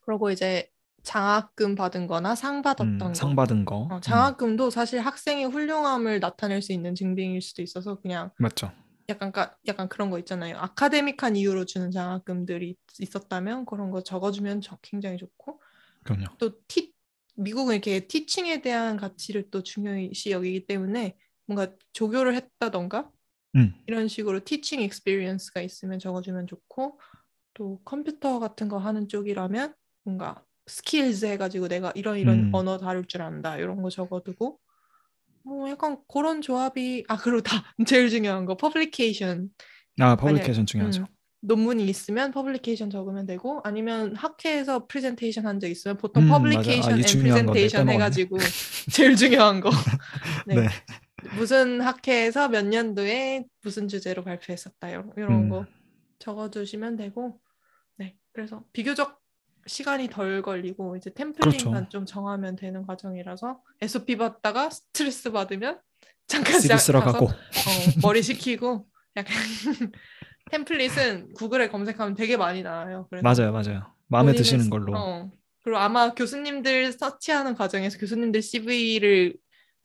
[0.00, 0.68] 그리고 이제
[1.02, 3.14] 장학금 받은 거나 상 받았던 음, 거.
[3.14, 3.88] 상 받은 거.
[3.90, 8.72] 어, 음, 장학금도 사실 학생의 훌륭함을 나타낼 수 있는 증빙일 수도 있어서 그냥 맞죠.
[9.08, 10.56] 약간 까- 약간 그런 거 있잖아요.
[10.58, 15.60] 아카데믹한 이유로 주는 장학금들이 있었다면 그런 거 적어주면 저- 굉장히 좋고
[16.04, 16.24] 그럼요.
[16.38, 16.92] 또 티,
[17.36, 23.10] 미국은 이렇게 teaching에 대한 가치를 또 중요시 여기기 때문에 뭔가 조교를 했다던가
[23.56, 23.74] 음.
[23.86, 26.98] 이런 식으로 teaching experience가 있으면 적어주면 좋고
[27.54, 32.54] 또 컴퓨터 같은 거 하는 쪽이라면 뭔가 skills 해가지고 내가 이런 이런 음.
[32.54, 34.58] 언어 다룰 줄 안다 이런 거 적어두고
[35.44, 39.50] 뭐 약간 그런 조합이 아 그리고 다 제일 중요한 거 publication
[40.00, 41.02] 아, publication 중요하죠.
[41.02, 41.06] 음,
[41.42, 46.36] 논문이 있으면 publication 적으면 되고 아니면 학회에서 프레젠테이션 한 적 있으면 보통 음, 맞아요.
[46.36, 47.88] 아, publication and presentation.
[47.90, 48.38] 해가지고
[48.92, 49.70] 제일 중요한 거.
[50.46, 50.54] 네.
[50.56, 50.68] 네.
[51.36, 55.48] 무슨 학회에서 몇 년도에 무슨 주제로 발표했었다 이런, 이런 음.
[55.48, 55.66] 거
[56.18, 57.40] 적어두시면 되고
[57.96, 59.20] 네 그래서 비교적
[59.66, 61.88] 시간이 덜 걸리고 이제 템플릿만 그렇죠.
[61.88, 65.80] 좀 정하면 되는 과정이라서 SOP 받다가 스트레스 받으면
[66.26, 67.26] 잠깐 쓰러 가고.
[67.26, 67.30] 어,
[68.02, 69.34] 머리 식히고 약간
[70.50, 73.08] 템플릿은 구글에 검색하면 되게 많이 나와요.
[73.22, 73.92] 맞아요, 맞아요.
[74.08, 74.96] 마음에 드시는 쓰- 걸로.
[74.96, 75.30] 어.
[75.62, 79.34] 그리고 아마 교수님들 서치하는 과정에서 교수님들 CV를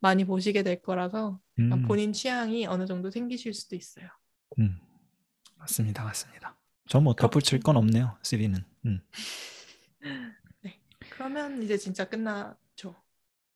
[0.01, 4.07] 많이 보시게 될 거라서 음, 본인 취향이 어느 정도 생기실 수도 있어요.
[4.59, 4.79] 음.
[5.57, 6.55] 맞습니다, 맞습니다.
[6.87, 8.63] 저뭐 덧붙일 건 없네요, CV는.
[8.85, 9.01] 음.
[11.11, 12.95] 그러면 이제 진짜 끝나죠.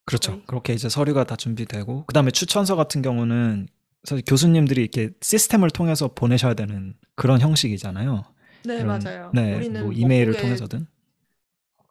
[0.05, 0.31] 그렇죠.
[0.33, 0.45] 거의.
[0.45, 3.67] 그렇게 이제 서류가 다 준비되고, 그 다음에 추천서 같은 경우는
[4.03, 8.23] 사실 교수님들이 이렇게 시스템을 통해서 보내셔야 되는 그런 형식이잖아요.
[8.65, 9.31] 네, 이런- 맞아요.
[9.33, 10.87] 네, 우리는 뭐못 이메일을 통해서든.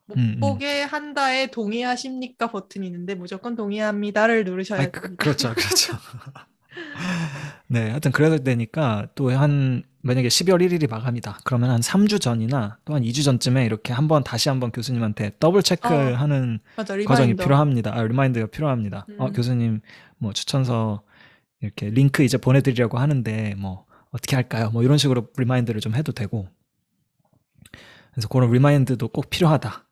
[0.06, 0.40] 못 음, 음.
[0.40, 5.16] 보게 한다에 동의하십니까 버튼이 있는데 무조건 동의합니다를 누르셔야 아, 그.
[5.16, 5.94] 그렇죠, 그렇죠.
[7.68, 11.38] 네, 하여튼 그래야 되니까 또 한 만약에 12월 1일이 마감이다.
[11.44, 16.14] 그러면 한 3주 전이나 또 한 2주 전쯤에 이렇게 한번 다시 한번 교수님한테 double check를
[16.14, 17.42] 어, 하는 맞아, 과정이 reminder.
[17.44, 17.94] 필요합니다.
[17.96, 19.06] 아, remind가 필요합니다.
[19.18, 19.32] 어, 음.
[19.32, 19.80] 교수님
[20.18, 21.02] 뭐 추천서
[21.60, 24.70] 이렇게 링크 이제 보내드리려고 하는데 뭐 어떻게 할까요?
[24.72, 26.48] 뭐 이런 식으로 remind를 좀 해도 되고.
[28.12, 29.86] 그래서 그런 remind도 꼭 필요하다.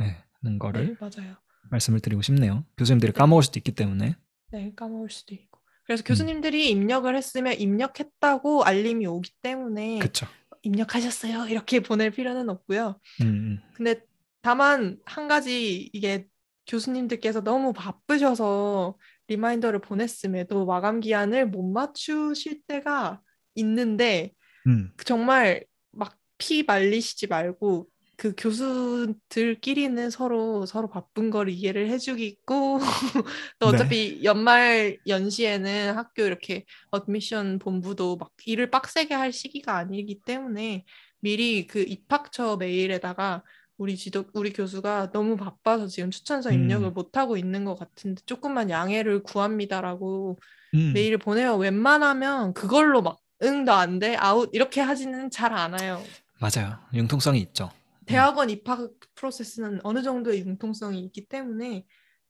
[0.00, 1.32] 네, 는 거를 네.
[1.70, 2.64] 말씀을 드리고 싶네요.
[2.76, 4.14] 교수님들이 까먹을 수도 있기 때문에.
[4.52, 5.55] 네, 까먹을 수도 있고.
[5.86, 5.88] 음.
[5.88, 10.26] 그래서 교수님들이 입력을 했으면 입력했다고 알림이 오기 때문에 그쵸.
[10.62, 11.46] 입력하셨어요.
[11.48, 13.00] 이렇게 보낼 필요는 없고요.
[13.22, 13.60] 음, 음.
[13.74, 14.00] 근데
[14.42, 16.26] 다만 한 가지 이게
[16.66, 18.96] 교수님들께서 너무 바쁘셔서
[19.28, 23.20] reminder를 보냈음에도 마감 기한을 못 맞추실 때가
[23.54, 24.32] 있는데
[24.66, 24.92] 음.
[24.96, 32.78] 그 정말 막 피 말리시지 말고 그 교수들끼리는 서로 서로 바쁜 거를 이해를 해주겠고
[33.58, 33.74] 또 네.
[33.74, 40.84] 어차피 연말 연시에는 학교 이렇게 admission 본부도 막 일을 빡세게 할 시기가 아니기 때문에
[41.20, 43.42] 미리 그 입학처 메일에다가
[43.76, 46.94] 우리 지도 우리 교수가 너무 바빠서 지금 추천서 입력을 음.
[46.94, 50.38] 못 하고 있는 것 같은데 조금만 양해를 구합니다라고
[50.74, 50.92] 음.
[50.94, 51.56] 메일을 보내요.
[51.56, 56.02] 웬만하면 그걸로 막 응, 너안 돼, 아웃 이렇게 하지는 잘 않아요.
[56.40, 56.78] 맞아요.
[56.94, 57.70] 융통성이 있죠.
[58.06, 61.84] 대학원 입학 프로세스는 어느 정도의 융통성이 있기 때문에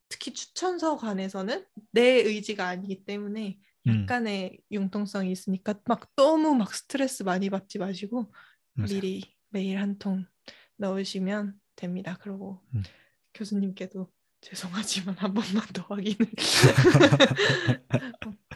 [0.09, 4.01] 특히 추천서 관해서는 내 의지가 아니기 때문에 음.
[4.01, 8.33] 약간의 융통성이 있으니까 막 너무 막 스트레스 많이 받지 마시고
[8.73, 8.87] 맞아요.
[8.93, 10.25] 미리 메일 한 통
[10.77, 12.17] 넣으시면 됩니다.
[12.21, 12.83] 그리고 음.
[13.33, 14.11] 교수님께도
[14.41, 16.17] 죄송하지만 한 번만 더 확인을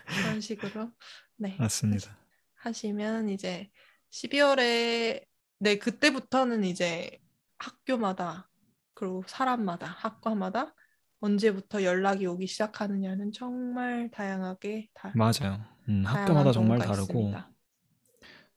[0.06, 0.92] 그런 식으로
[1.38, 2.18] 네 맞습니다.
[2.56, 3.70] 하시면 이제
[4.12, 5.26] 12월에
[5.64, 7.20] 네 그때부터는 이제
[7.60, 8.50] 학교마다
[8.96, 10.74] 그리고 사람마다 학과마다
[11.20, 15.64] 언제부터 연락이 오기 시작하느냐는 정말 다양하게 다 맞아요.
[15.88, 17.52] 음, 학교마다 정말 다르고 있습니다.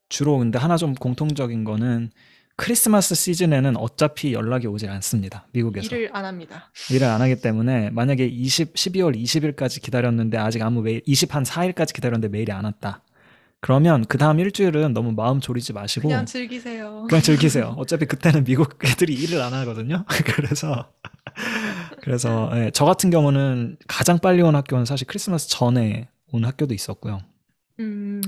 [0.09, 2.11] 주로 근데 하나 좀 공통적인 거는
[2.57, 5.47] 크리스마스 시즌에는 어차피 연락이 오질 않습니다.
[5.53, 5.95] 미국에서.
[5.95, 6.73] 일을 안 합니다.
[6.91, 11.93] 일을 안 하기 때문에 만약에 20, 12월 20일까지 기다렸는데 아직 아무 메일, 20 한 4일까지
[11.93, 13.03] 기다렸는데 메일이 안 왔다.
[13.65, 17.07] 그러면 그 다음 일주일은 너무 마음 졸이지 마시고 그냥 즐기세요.
[17.09, 17.75] 그냥 즐기세요.
[17.79, 20.05] 어차피 그때는 미국 애들이 일을 안 하거든요.
[20.37, 20.93] 그래서
[22.03, 27.23] 그래서 예, 저 같은 경우는 가장 빨리 온 학교는 사실 크리스마스 전에 온 학교도 있었고요.
[27.81, 28.21] 음,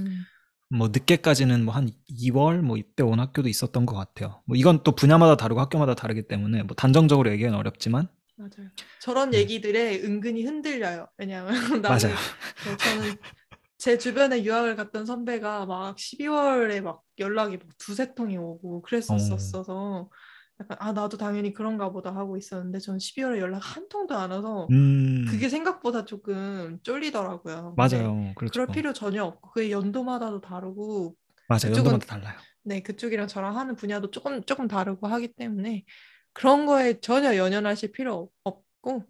[0.71, 4.41] 뭐 늦게까지는 뭐 한 2월 뭐 이때 온 학교도 있었던 것 같아요.
[4.47, 8.71] 뭐 이건 또 분야마다 다르고 학교마다 다르기 때문에 뭐 단정적으로 얘기하기는 어렵지만 맞아요.
[9.03, 9.39] 저런 네.
[9.41, 11.09] 얘기들에 은근히 흔들려요.
[11.19, 12.15] 왜냐하면 나는 맞아요.
[12.65, 13.17] 네, 저는
[13.79, 20.09] 제 주변에 유학을 갔던 선배가 막 12월에 막 연락이 막 두세 통이 오고 그랬었어서
[20.61, 24.67] 약간 아 나도 당연히 그런가 보다 하고 있었는데 저는 12월에 연락 한 통도 안 와서
[24.71, 27.75] 음, 그게 생각보다 조금 쫄리더라고요.
[27.77, 28.33] 맞아요.
[28.35, 28.53] 그렇죠.
[28.53, 31.15] 그럴 필요 전혀 없고 그게 연도마다도 다르고
[31.49, 31.61] 맞아요.
[31.61, 32.39] 그쪽은- 연도마다 달라요.
[32.63, 35.85] 네 그쪽이랑 저랑 하는 분야도 조금 조금 다르고 하기 때문에
[36.33, 39.05] 그런 거에 전혀 연연하실 필요 없고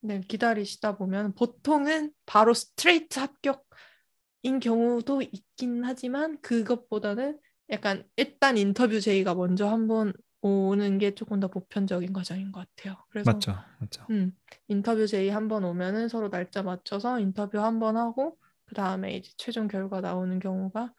[0.00, 3.64] 네 기다리시다 보면 보통은 바로 스트레이트 합격
[4.42, 7.38] 인 경우도 있긴 하지만 그것보다는
[7.70, 12.96] 약간 일단 인터뷰 제의가 먼저 한번 오는 게 조금 더 보편적인 과정인 것 같아요.
[13.10, 13.56] 그래서 맞죠.
[13.80, 14.06] 맞죠.
[14.10, 14.32] 음,
[14.68, 19.30] 인터뷰 제의 한 번 오면은 서로 날짜 맞춰서 인터뷰 한 번 하고 그 다음에 이제
[19.36, 20.92] 최종 결과 나오는 경우가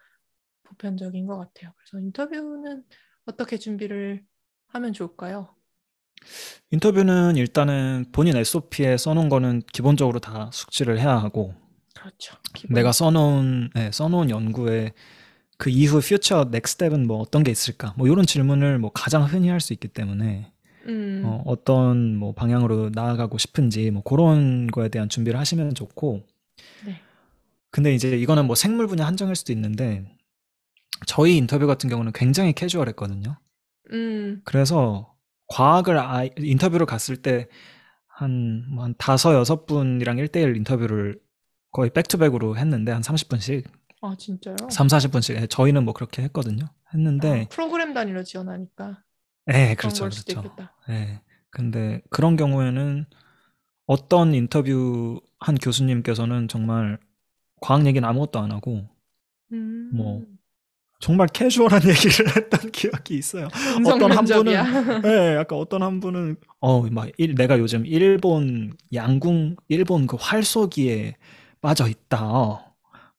[0.63, 1.73] 보편적인 것 같아요.
[1.77, 2.83] 그래서 인터뷰는
[3.25, 4.23] 어떻게 준비를
[4.69, 5.55] 하면 좋을까요?
[6.71, 11.53] 인터뷰는 일단은 본인 SOP에 써놓은 거는 기본적으로 다 숙지를 해야 하고
[11.95, 12.35] 그렇죠.
[12.53, 12.75] 기본.
[12.75, 14.93] 내가 써놓은 네, 써놓은 연구에
[15.57, 17.93] 그 이후 퓨처 넥스텝은 뭐 어떤 게 있을까?
[17.97, 20.51] 뭐 이런 질문을 뭐 가장 흔히 할 수 있기 때문에
[20.87, 21.23] 음.
[21.25, 26.25] 어, 어떤 뭐 방향으로 나아가고 싶은지 뭐 그런 거에 대한 준비를 하시면 좋고.
[26.85, 27.01] 네.
[27.71, 30.05] 근데 이제 이거는 뭐 생물 분야 한정일 수도 있는데
[31.05, 33.37] 저희 인터뷰 같은 경우는 굉장히 캐주얼했거든요.
[33.91, 34.41] 음.
[34.45, 35.13] 그래서
[35.47, 37.47] 과학을 아, 인터뷰를 갔을 때
[38.07, 41.19] 한, 뭐한 다섯, 여섯 분이랑 1대1 인터뷰를
[41.71, 43.65] 거의 백투백으로 했는데 한 30분씩.
[44.01, 44.55] 아, 진짜요?
[44.71, 45.35] 3, 40분씩.
[45.35, 46.65] 예, 저희는 뭐 그렇게 했거든요.
[46.93, 47.43] 했는데.
[47.43, 49.03] 아, 프로그램 단위로 지원하니까.
[49.45, 50.09] 네, 그렇죠.
[50.09, 50.55] 그렇죠.
[50.87, 51.21] 네.
[51.49, 53.05] 근데 그런 경우에는
[53.85, 56.99] 어떤 인터뷰 한 교수님께서는 정말
[57.61, 58.87] 과학 얘기는 아무것도 안 하고,
[59.51, 59.89] 음.
[59.93, 60.23] 뭐,
[60.99, 63.47] 정말 캐주얼한 얘기를 했던 기억이 있어요.
[63.85, 70.17] 어떤 한 분은 네, 약간 어떤 한 분은 어막 내가 요즘 일본 양궁 일본 그
[70.19, 71.15] 활쏘기에
[71.61, 72.19] 빠져 있다.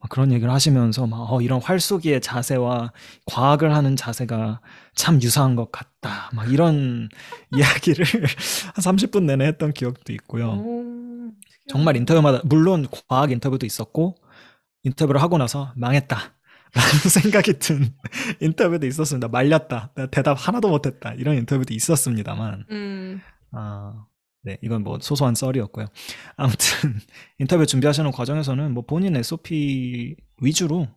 [0.01, 2.93] 막 그런 얘기를 하시면서 막 어, 이런 활쏘기의 자세와
[3.27, 4.61] 과학을 하는 자세가
[4.95, 6.31] 참 유사한 것 같다.
[6.33, 7.09] 막 이런
[7.55, 8.07] 이야기를
[8.75, 10.53] 한 30분 내내 했던 기억도 있고요.
[10.53, 11.31] 오,
[11.69, 14.17] 정말 인터뷰마다 물론 과학 인터뷰도 있었고
[14.85, 16.17] 인터뷰를 하고 나서 망했다.
[16.73, 17.93] 라는 생각이 든
[18.41, 19.27] 인터뷰도 있었습니다.
[19.29, 19.93] 말렸다.
[20.13, 21.13] 대답 하나도 못했다.
[21.15, 22.65] 이런 인터뷰도 있었습니다만.
[22.71, 23.21] 음.
[23.51, 24.07] 아,
[24.43, 24.59] 네.
[24.63, 25.87] 이건 뭐 소소한 썰이었고요.
[26.37, 26.59] 아무튼
[27.39, 30.89] 인터뷰 준비하시는 과정에서는 뭐 본인 SOP 위주로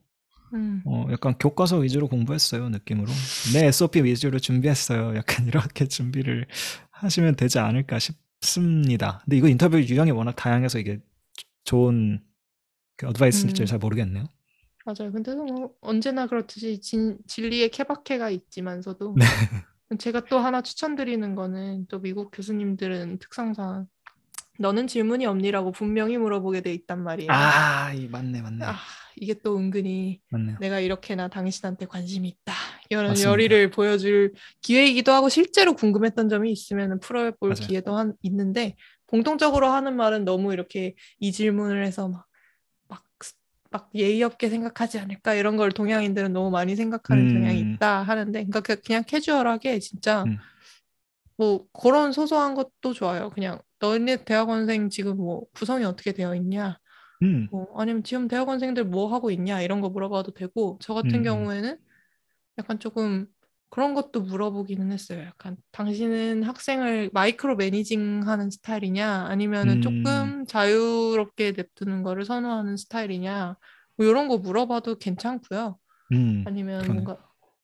[0.53, 0.81] 음.
[0.85, 2.69] 어, 약간 교과서 위주로 공부했어요.
[2.69, 3.07] 느낌으로.
[3.53, 5.15] 내 SOP 위주로 준비했어요.
[5.17, 6.45] 약간 이렇게 준비를
[6.91, 9.21] 하시면 되지 않을까 싶습니다.
[9.25, 10.99] 근데 이거 인터뷰 유형이 워낙 다양해서 이게
[11.63, 12.21] 좋은
[12.97, 13.65] 그 어드바이스인지 음.
[13.65, 14.25] 잘 모르겠네요.
[14.85, 15.11] 맞아요.
[15.11, 19.25] 근데 뭐 언제나 그렇듯이 진, 진리의 케바케가 있지만서도 네.
[19.97, 23.87] 제가 또 하나 추천드리는 거는 또 미국 교수님들은 특성상
[24.59, 27.31] 너는 질문이 없니라고 분명히 물어보게 돼 있단 말이에요.
[27.31, 28.65] 아, 맞네, 맞네.
[28.65, 28.79] 아,
[29.15, 30.57] 이게 또 은근히 맞네요.
[30.59, 32.53] 내가 이렇게나 당신한테 관심이 있다.
[32.89, 33.31] 이런 맞습니다.
[33.31, 38.75] 열의를 보여줄 기회이기도 하고 실제로 궁금했던 점이 있으면 풀어볼 기회도 한, 있는데
[39.07, 42.25] 공통적으로 하는 말은 너무 이렇게 이 질문을 해서 막, 막,
[43.73, 47.33] 막 예의 없게 생각하지 않을까 이런 걸 동양인들은 너무 많이 생각하는 음.
[47.33, 50.37] 경향이 있다 하는데 그러니까 그냥 캐주얼하게 진짜 음.
[51.37, 53.31] 뭐 그런 소소한 것도 좋아요.
[53.31, 56.77] 그냥 너네 대학원생 지금 뭐 구성이 어떻게 되어 있냐?
[57.23, 57.47] 음.
[57.51, 61.23] 뭐 아니면 지금 대학원생들 뭐 하고 있냐 이런 거 물어봐도 되고 저 같은 음.
[61.23, 61.75] 경우에는
[62.59, 63.25] 약간 조금
[63.73, 65.23] 그런 것도 물어보기는 했어요.
[65.23, 69.81] 약간 당신은 학생을 마이크로 매니징하는 스타일이냐 아니면은 음.
[69.81, 73.57] 조금 자유롭게 냅두는 거를 선호하는 스타일이냐
[73.97, 75.79] 뭐 이런 거 물어봐도 괜찮고요.
[76.11, 76.43] 음.
[76.45, 77.01] 아니면 그러네.
[77.01, 77.17] 뭔가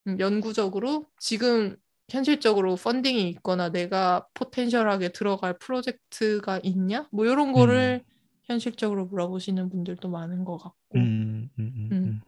[0.07, 1.75] 음, 연구적으로 지금
[2.09, 7.07] 현실적으로 funding이 있거나 내가 potential하게 들어갈 프로젝트가 있냐?
[7.11, 8.13] 뭐 이런 거를 음.
[8.45, 10.97] 현실적으로 물어보시는 분들도 많은 것 같고.
[10.97, 11.51] 음.
[11.59, 12.21] 음.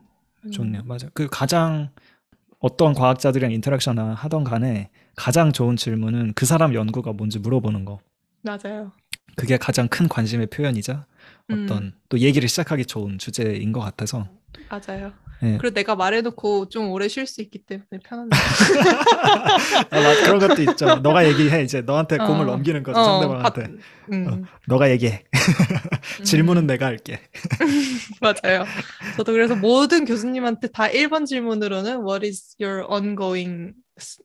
[0.52, 0.84] 좋네요.
[0.84, 1.10] 맞아.
[1.16, 1.90] 그 가장
[2.62, 8.00] 어떤 과학자들이랑 interaction 하던 간에 가장 좋은 질문은 그 사람 연구가 뭔지 물어보는 거.
[8.44, 8.92] 맞아요.
[9.36, 11.06] 그게 가장 큰 관심의 표현이자
[11.52, 11.92] 어떤 음.
[12.08, 14.28] 또 얘기를 시작하기 좋은 주제인 것 같아서.
[14.70, 15.14] 맞아요.
[15.42, 15.58] 네.
[15.58, 18.30] 그리고 내가 말해놓고 좀 오래 쉴 수 있기 때문에 편하네.
[19.90, 20.96] 아, 맞, 그런 것도 있죠.
[20.98, 22.28] 너가 얘기해 이제 너한테 어.
[22.28, 23.64] 공을 넘기는 거죠 어, 상대방한테.
[23.64, 23.70] 바,
[24.12, 24.28] 음.
[24.28, 25.24] 어, 너가 얘기해.
[26.24, 26.68] 질문은 음.
[26.68, 27.20] 내가 할게.
[28.22, 28.66] 맞아요.
[29.18, 33.74] 저도 그래서 모든 교수님한테 다 1번 질문으로는 What is your ongoing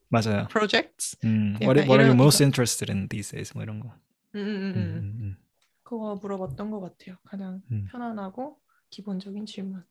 [0.09, 0.47] 맞아요.
[0.49, 1.17] projects?
[1.23, 3.53] 음, what, what are you most interested in these days?
[3.55, 3.91] 뭐 이런 거.
[4.35, 5.37] 음, 음, 음.
[5.81, 7.17] 그거 물어봤던 것 같아요.
[7.25, 8.57] 가장 편안하고
[8.91, 9.83] 기본적인 질문.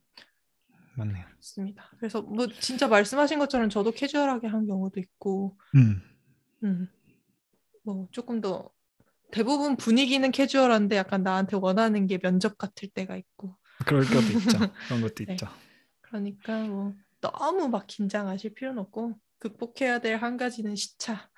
[0.97, 1.25] 맞네요.
[1.37, 1.91] 맞습니다.
[1.99, 6.01] 그래서 뭐 진짜 말씀하신 것처럼 저도 캐주얼하게 한 경우도 있고, 음,
[6.65, 6.89] 음,
[7.83, 8.71] 뭐 조금 더
[9.31, 13.57] 대부분 분위기는 캐주얼한데 약간 나한테 원하는 게 면접 같을 때가 있고.
[13.85, 14.59] 그럴 것도 있죠.
[14.89, 15.33] 그런 것도 네.
[15.35, 15.47] 있죠.
[16.01, 21.29] 그러니까 뭐 너무 막 긴장하실 필요는 없고 극복해야 될 한 가지는 시차.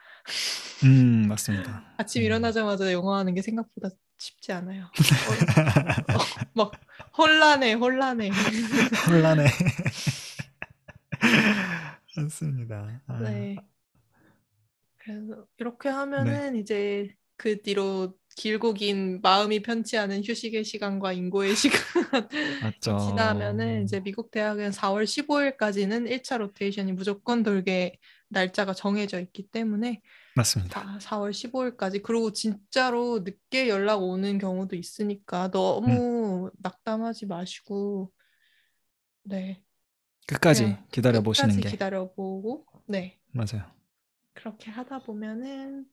[0.84, 1.82] 음 맞습니다.
[1.98, 2.24] 아침 음.
[2.26, 3.88] 일어나자마자 영어 하는 게 생각보다
[4.18, 4.84] 쉽지 않아요.
[4.84, 6.18] 어, 어,
[6.54, 6.72] 막
[7.16, 8.30] 혼란해, 혼란해.
[9.08, 9.46] 혼란해.
[12.16, 13.02] 맞습니다.
[13.06, 13.18] 아.
[13.20, 13.56] 네.
[14.98, 16.58] 그래서 이렇게 하면은 네.
[16.60, 22.28] 이제 그 뒤로 길고 긴 마음이 편치 않은 휴식의 시간과 인고의 시간
[22.82, 27.98] 지나면은 이제 미국 대학은 4월 15일까지는 1차 로테이션이 무조건 돌게
[28.28, 30.00] 날짜가 정해져 있기 때문에
[30.38, 31.00] 맞습니다.
[31.00, 36.50] 4 월 15일까지 그리고 진짜로 늦게 연락 오는 경우도 있으니까 너무 음.
[36.62, 38.12] 낙담하지 마시고
[39.24, 39.62] 네
[40.26, 43.64] 끝까지 기다려 보시는 게 기다려 보고 네 맞아요.
[44.32, 45.86] 그렇게 하다 보면은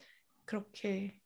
[0.45, 1.19] 그렇게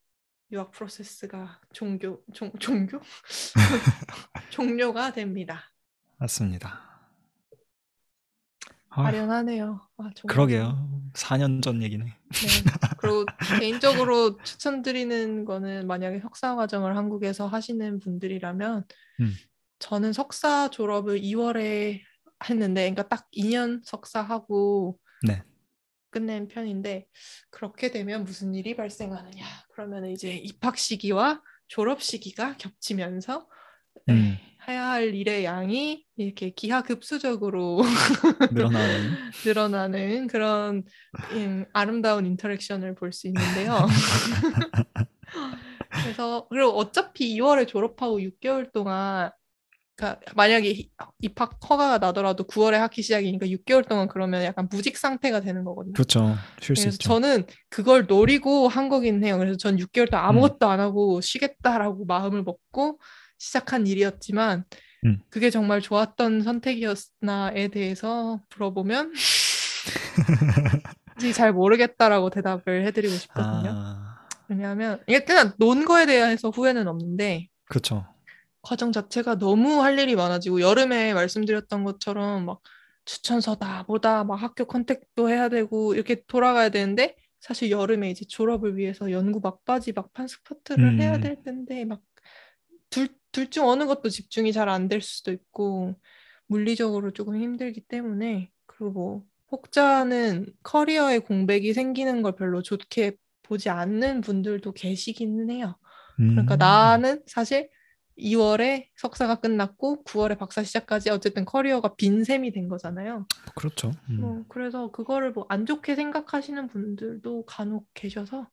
[0.51, 3.01] 유학 프로세스가 종교 종, 종교
[4.49, 5.73] 종료가 됩니다.
[6.17, 6.88] 맞습니다.
[8.99, 9.81] 아휴, 아련하네요.
[9.97, 10.09] 아.
[10.27, 10.89] 그러게요.
[11.13, 12.05] 4년 전 얘기네.
[12.05, 12.13] 네.
[12.99, 13.25] 그리고
[13.59, 18.83] 개인적으로 추천드리는 거는 만약에 석사 과정을 한국에서 하시는 분들이라면
[19.21, 19.33] 음.
[19.79, 22.01] 저는 석사 졸업을 2월에
[22.49, 25.43] 했는데 그러니까 딱 2년 석사하고 네.
[26.11, 27.07] 끝낸 편인데
[27.49, 29.45] 그렇게 되면 무슨 일이 발생하느냐?
[29.73, 33.47] 그러면 이제 입학 시기와 졸업 시기가 겹치면서
[34.07, 34.37] 네, 음.
[34.69, 37.81] 해야 할 일의 양이 이렇게 기하급수적으로
[38.51, 39.09] 늘어나는.
[39.45, 40.83] 늘어나는 그런
[41.33, 43.87] 음, 아름다운 인터랙션을 볼 수 있는데요.
[46.03, 49.31] 그래서 그리고 어차피 2월에 졸업하고 6개월 동안
[49.95, 50.89] 그러니까 만약에 히-
[51.21, 55.93] 입학 허가가 나더라도 9월에 학기 시작이니까 6개월 동안 그러면 약간 무직 상태가 되는 거거든요.
[55.93, 56.35] 그렇죠.
[56.61, 57.09] 쉴수 그래서 있죠.
[57.09, 59.37] 저는 그걸 노리고 한 거긴 해요.
[59.37, 62.99] 그래서 전 6개월 동안 아무것도 안 하고 쉬겠다라고 마음을 먹고
[63.39, 64.65] 시작한 일이었지만
[65.05, 65.21] 음.
[65.29, 69.13] 그게 정말 좋았던 선택이었나에 대해서 물어보면
[71.35, 73.71] 잘 모르겠다라고 대답을 해드리고 싶거든요.
[73.73, 78.05] 아, 왜냐하면 그냥 논 거에 대해서 후회는 없는데 그렇죠.
[78.61, 82.59] 과정 자체가 너무 할 일이 많아지고 여름에 말씀드렸던 것처럼 막
[83.05, 89.11] 추천서다 뭐다 막 학교 contact도 해야 되고 이렇게 돌아가야 되는데 사실 여름에 이제 졸업을 위해서
[89.11, 91.21] 연구 막바지 막판 스퍼트를 해야 음.
[91.21, 92.01] 될 텐데 막
[92.89, 95.95] 둘 둘 중 어느 것도 집중이 잘 안 될 수도 있고
[96.47, 104.21] 물리적으로 조금 힘들기 때문에 그리고 뭐 혹자는 커리어에 공백이 생기는 걸 별로 좋게 보지 않는
[104.21, 105.75] 분들도 계시기는 해요.
[106.17, 106.59] 그러니까 음.
[106.59, 107.69] 나는 사실
[108.17, 113.25] 2월에 석사가 끝났고 9월에 박사 시작까지 어쨌든 커리어가 빈 셈이 된 거잖아요.
[113.55, 113.91] 그렇죠.
[114.09, 114.19] 음.
[114.21, 118.49] 뭐 그래서 그거를 뭐 안 좋게 생각하시는 분들도 간혹 계셔서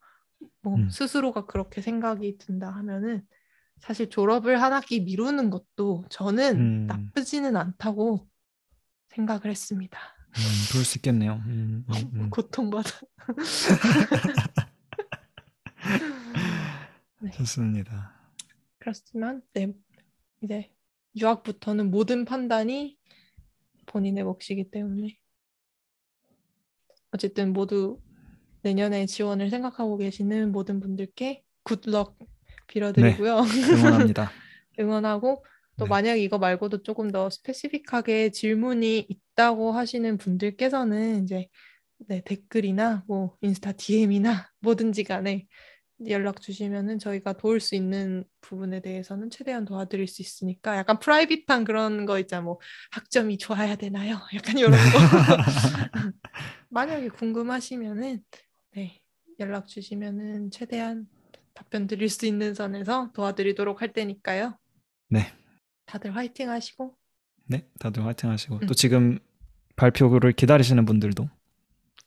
[0.62, 0.88] 뭐 음.
[0.90, 3.22] 스스로가 그렇게 생각이 든다 하면은
[3.78, 6.86] 사실 졸업을 한 학기 미루는 것도 저는 음.
[6.86, 8.26] 나쁘지는 않다고
[9.08, 9.98] 생각을 했습니다.
[9.98, 11.42] 음, 그럴 수 있겠네요.
[11.46, 12.30] 음, 음, 음.
[12.30, 12.90] 고통받아.
[17.20, 17.30] 네.
[17.30, 18.12] 좋습니다.
[18.78, 19.72] 그렇지만 네
[20.42, 20.70] 이제
[21.16, 22.98] 유학부터는 모든 판단이
[23.86, 25.16] 본인의 몫이기 때문에
[27.10, 28.00] 어쨌든 모두
[28.62, 32.18] 내년에 지원을 생각하고 계시는 모든 분들께 굿럭
[32.66, 33.40] 빌어드리고요.
[33.72, 34.30] 응원합니다.
[34.78, 35.44] 응원하고
[35.78, 35.88] 또 네.
[35.88, 41.48] 만약에 이거 말고도 조금 더 스페시픽하게 질문이 있다고 하시는 분들께서는 이제
[42.08, 45.46] 네, 댓글이나 뭐 인스타 DM이나 뭐든지 간에
[46.08, 52.04] 연락 주시면은 저희가 도울 수 있는 부분에 대해서는 최대한 도와드릴 수 있으니까 약간 프라이빗한 그런
[52.04, 52.60] 거 있잖아 뭐
[52.90, 54.18] 학점이 좋아야 되나요?
[54.34, 54.76] 약간 이런 거
[56.68, 58.22] 만약에 궁금하시면은
[58.74, 59.02] 네
[59.40, 61.06] 연락 주시면은 최대한
[61.56, 64.56] 답변 드릴 수 있는 선에서 도와드리도록 할 테니까요.
[65.08, 65.32] 네.
[65.86, 66.94] 다들 화이팅 하시고
[67.46, 68.66] 네, 다들 화이팅 하시고 음.
[68.66, 69.18] 또 지금
[69.76, 71.28] 발표를 기다리시는 분들도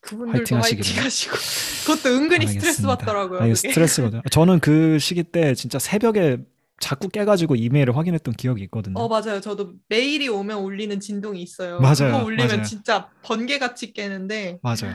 [0.02, 1.04] 그분들도 화이팅.
[1.04, 1.34] 하시고
[1.88, 2.96] 그것도 은근히 스트레스 알겠습니다.
[2.98, 3.52] 받더라고요.
[3.52, 3.56] 아.
[3.56, 4.22] 스트레스거든요.
[4.32, 6.38] 저는 그 시기 때 진짜 새벽에
[6.80, 9.00] 자꾸 깨가지고 이메일을 확인했던 기억이 있거든요.
[9.00, 9.42] 어 맞아요.
[9.42, 11.80] 저도 메일이 오면 울리는 진동이 있어요.
[11.80, 12.64] 맞아요, 그거 울리면 맞아요.
[12.64, 14.92] 진짜 번개같이 깨는데 맞아요.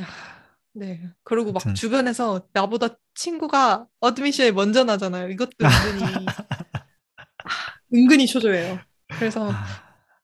[0.00, 0.06] 야,
[0.74, 1.00] 네.
[1.22, 1.74] 그리고 막 하여튼.
[1.74, 5.28] 주변에서 나보다 친구가 어드미션에 먼저 나잖아요.
[5.30, 7.50] 이것도 은근히 아,
[7.92, 8.80] 은근히 초조해요.
[9.08, 9.64] 그래서 아,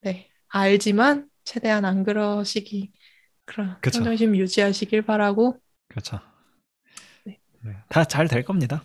[0.02, 2.92] 네 알지만 최대한 안 그러시기
[3.44, 3.98] 그런 그쵸.
[3.98, 6.18] 평정심 유지하시길 바라고 그렇죠.
[7.24, 7.76] 네.
[7.88, 8.84] 다잘 될 겁니다.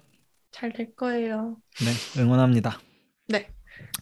[0.52, 1.58] 잘 될 거예요.
[1.84, 2.80] 네, 응원합니다.
[3.28, 3.50] 네.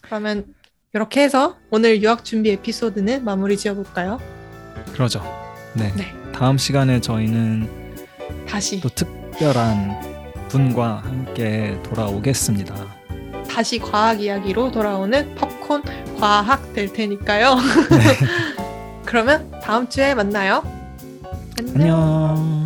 [0.02, 0.54] 그러면
[0.92, 4.18] 이렇게 해서 오늘 유학 준비 에피소드는 마무리 지어볼까요?
[4.92, 5.20] 그러죠.
[5.76, 5.92] 네.
[5.96, 6.23] 네.
[6.34, 7.68] 다음 시간에 저희는
[8.48, 12.74] 다시 또 특별한 분과 함께 돌아오겠습니다.
[13.48, 15.82] 다시 과학 이야기로 돌아오는 팝콘
[16.18, 17.56] 과학 될 테니까요.
[19.06, 20.64] 그러면 다음 주에 만나요.
[21.56, 22.02] 안녕.
[22.02, 22.63] 안녕.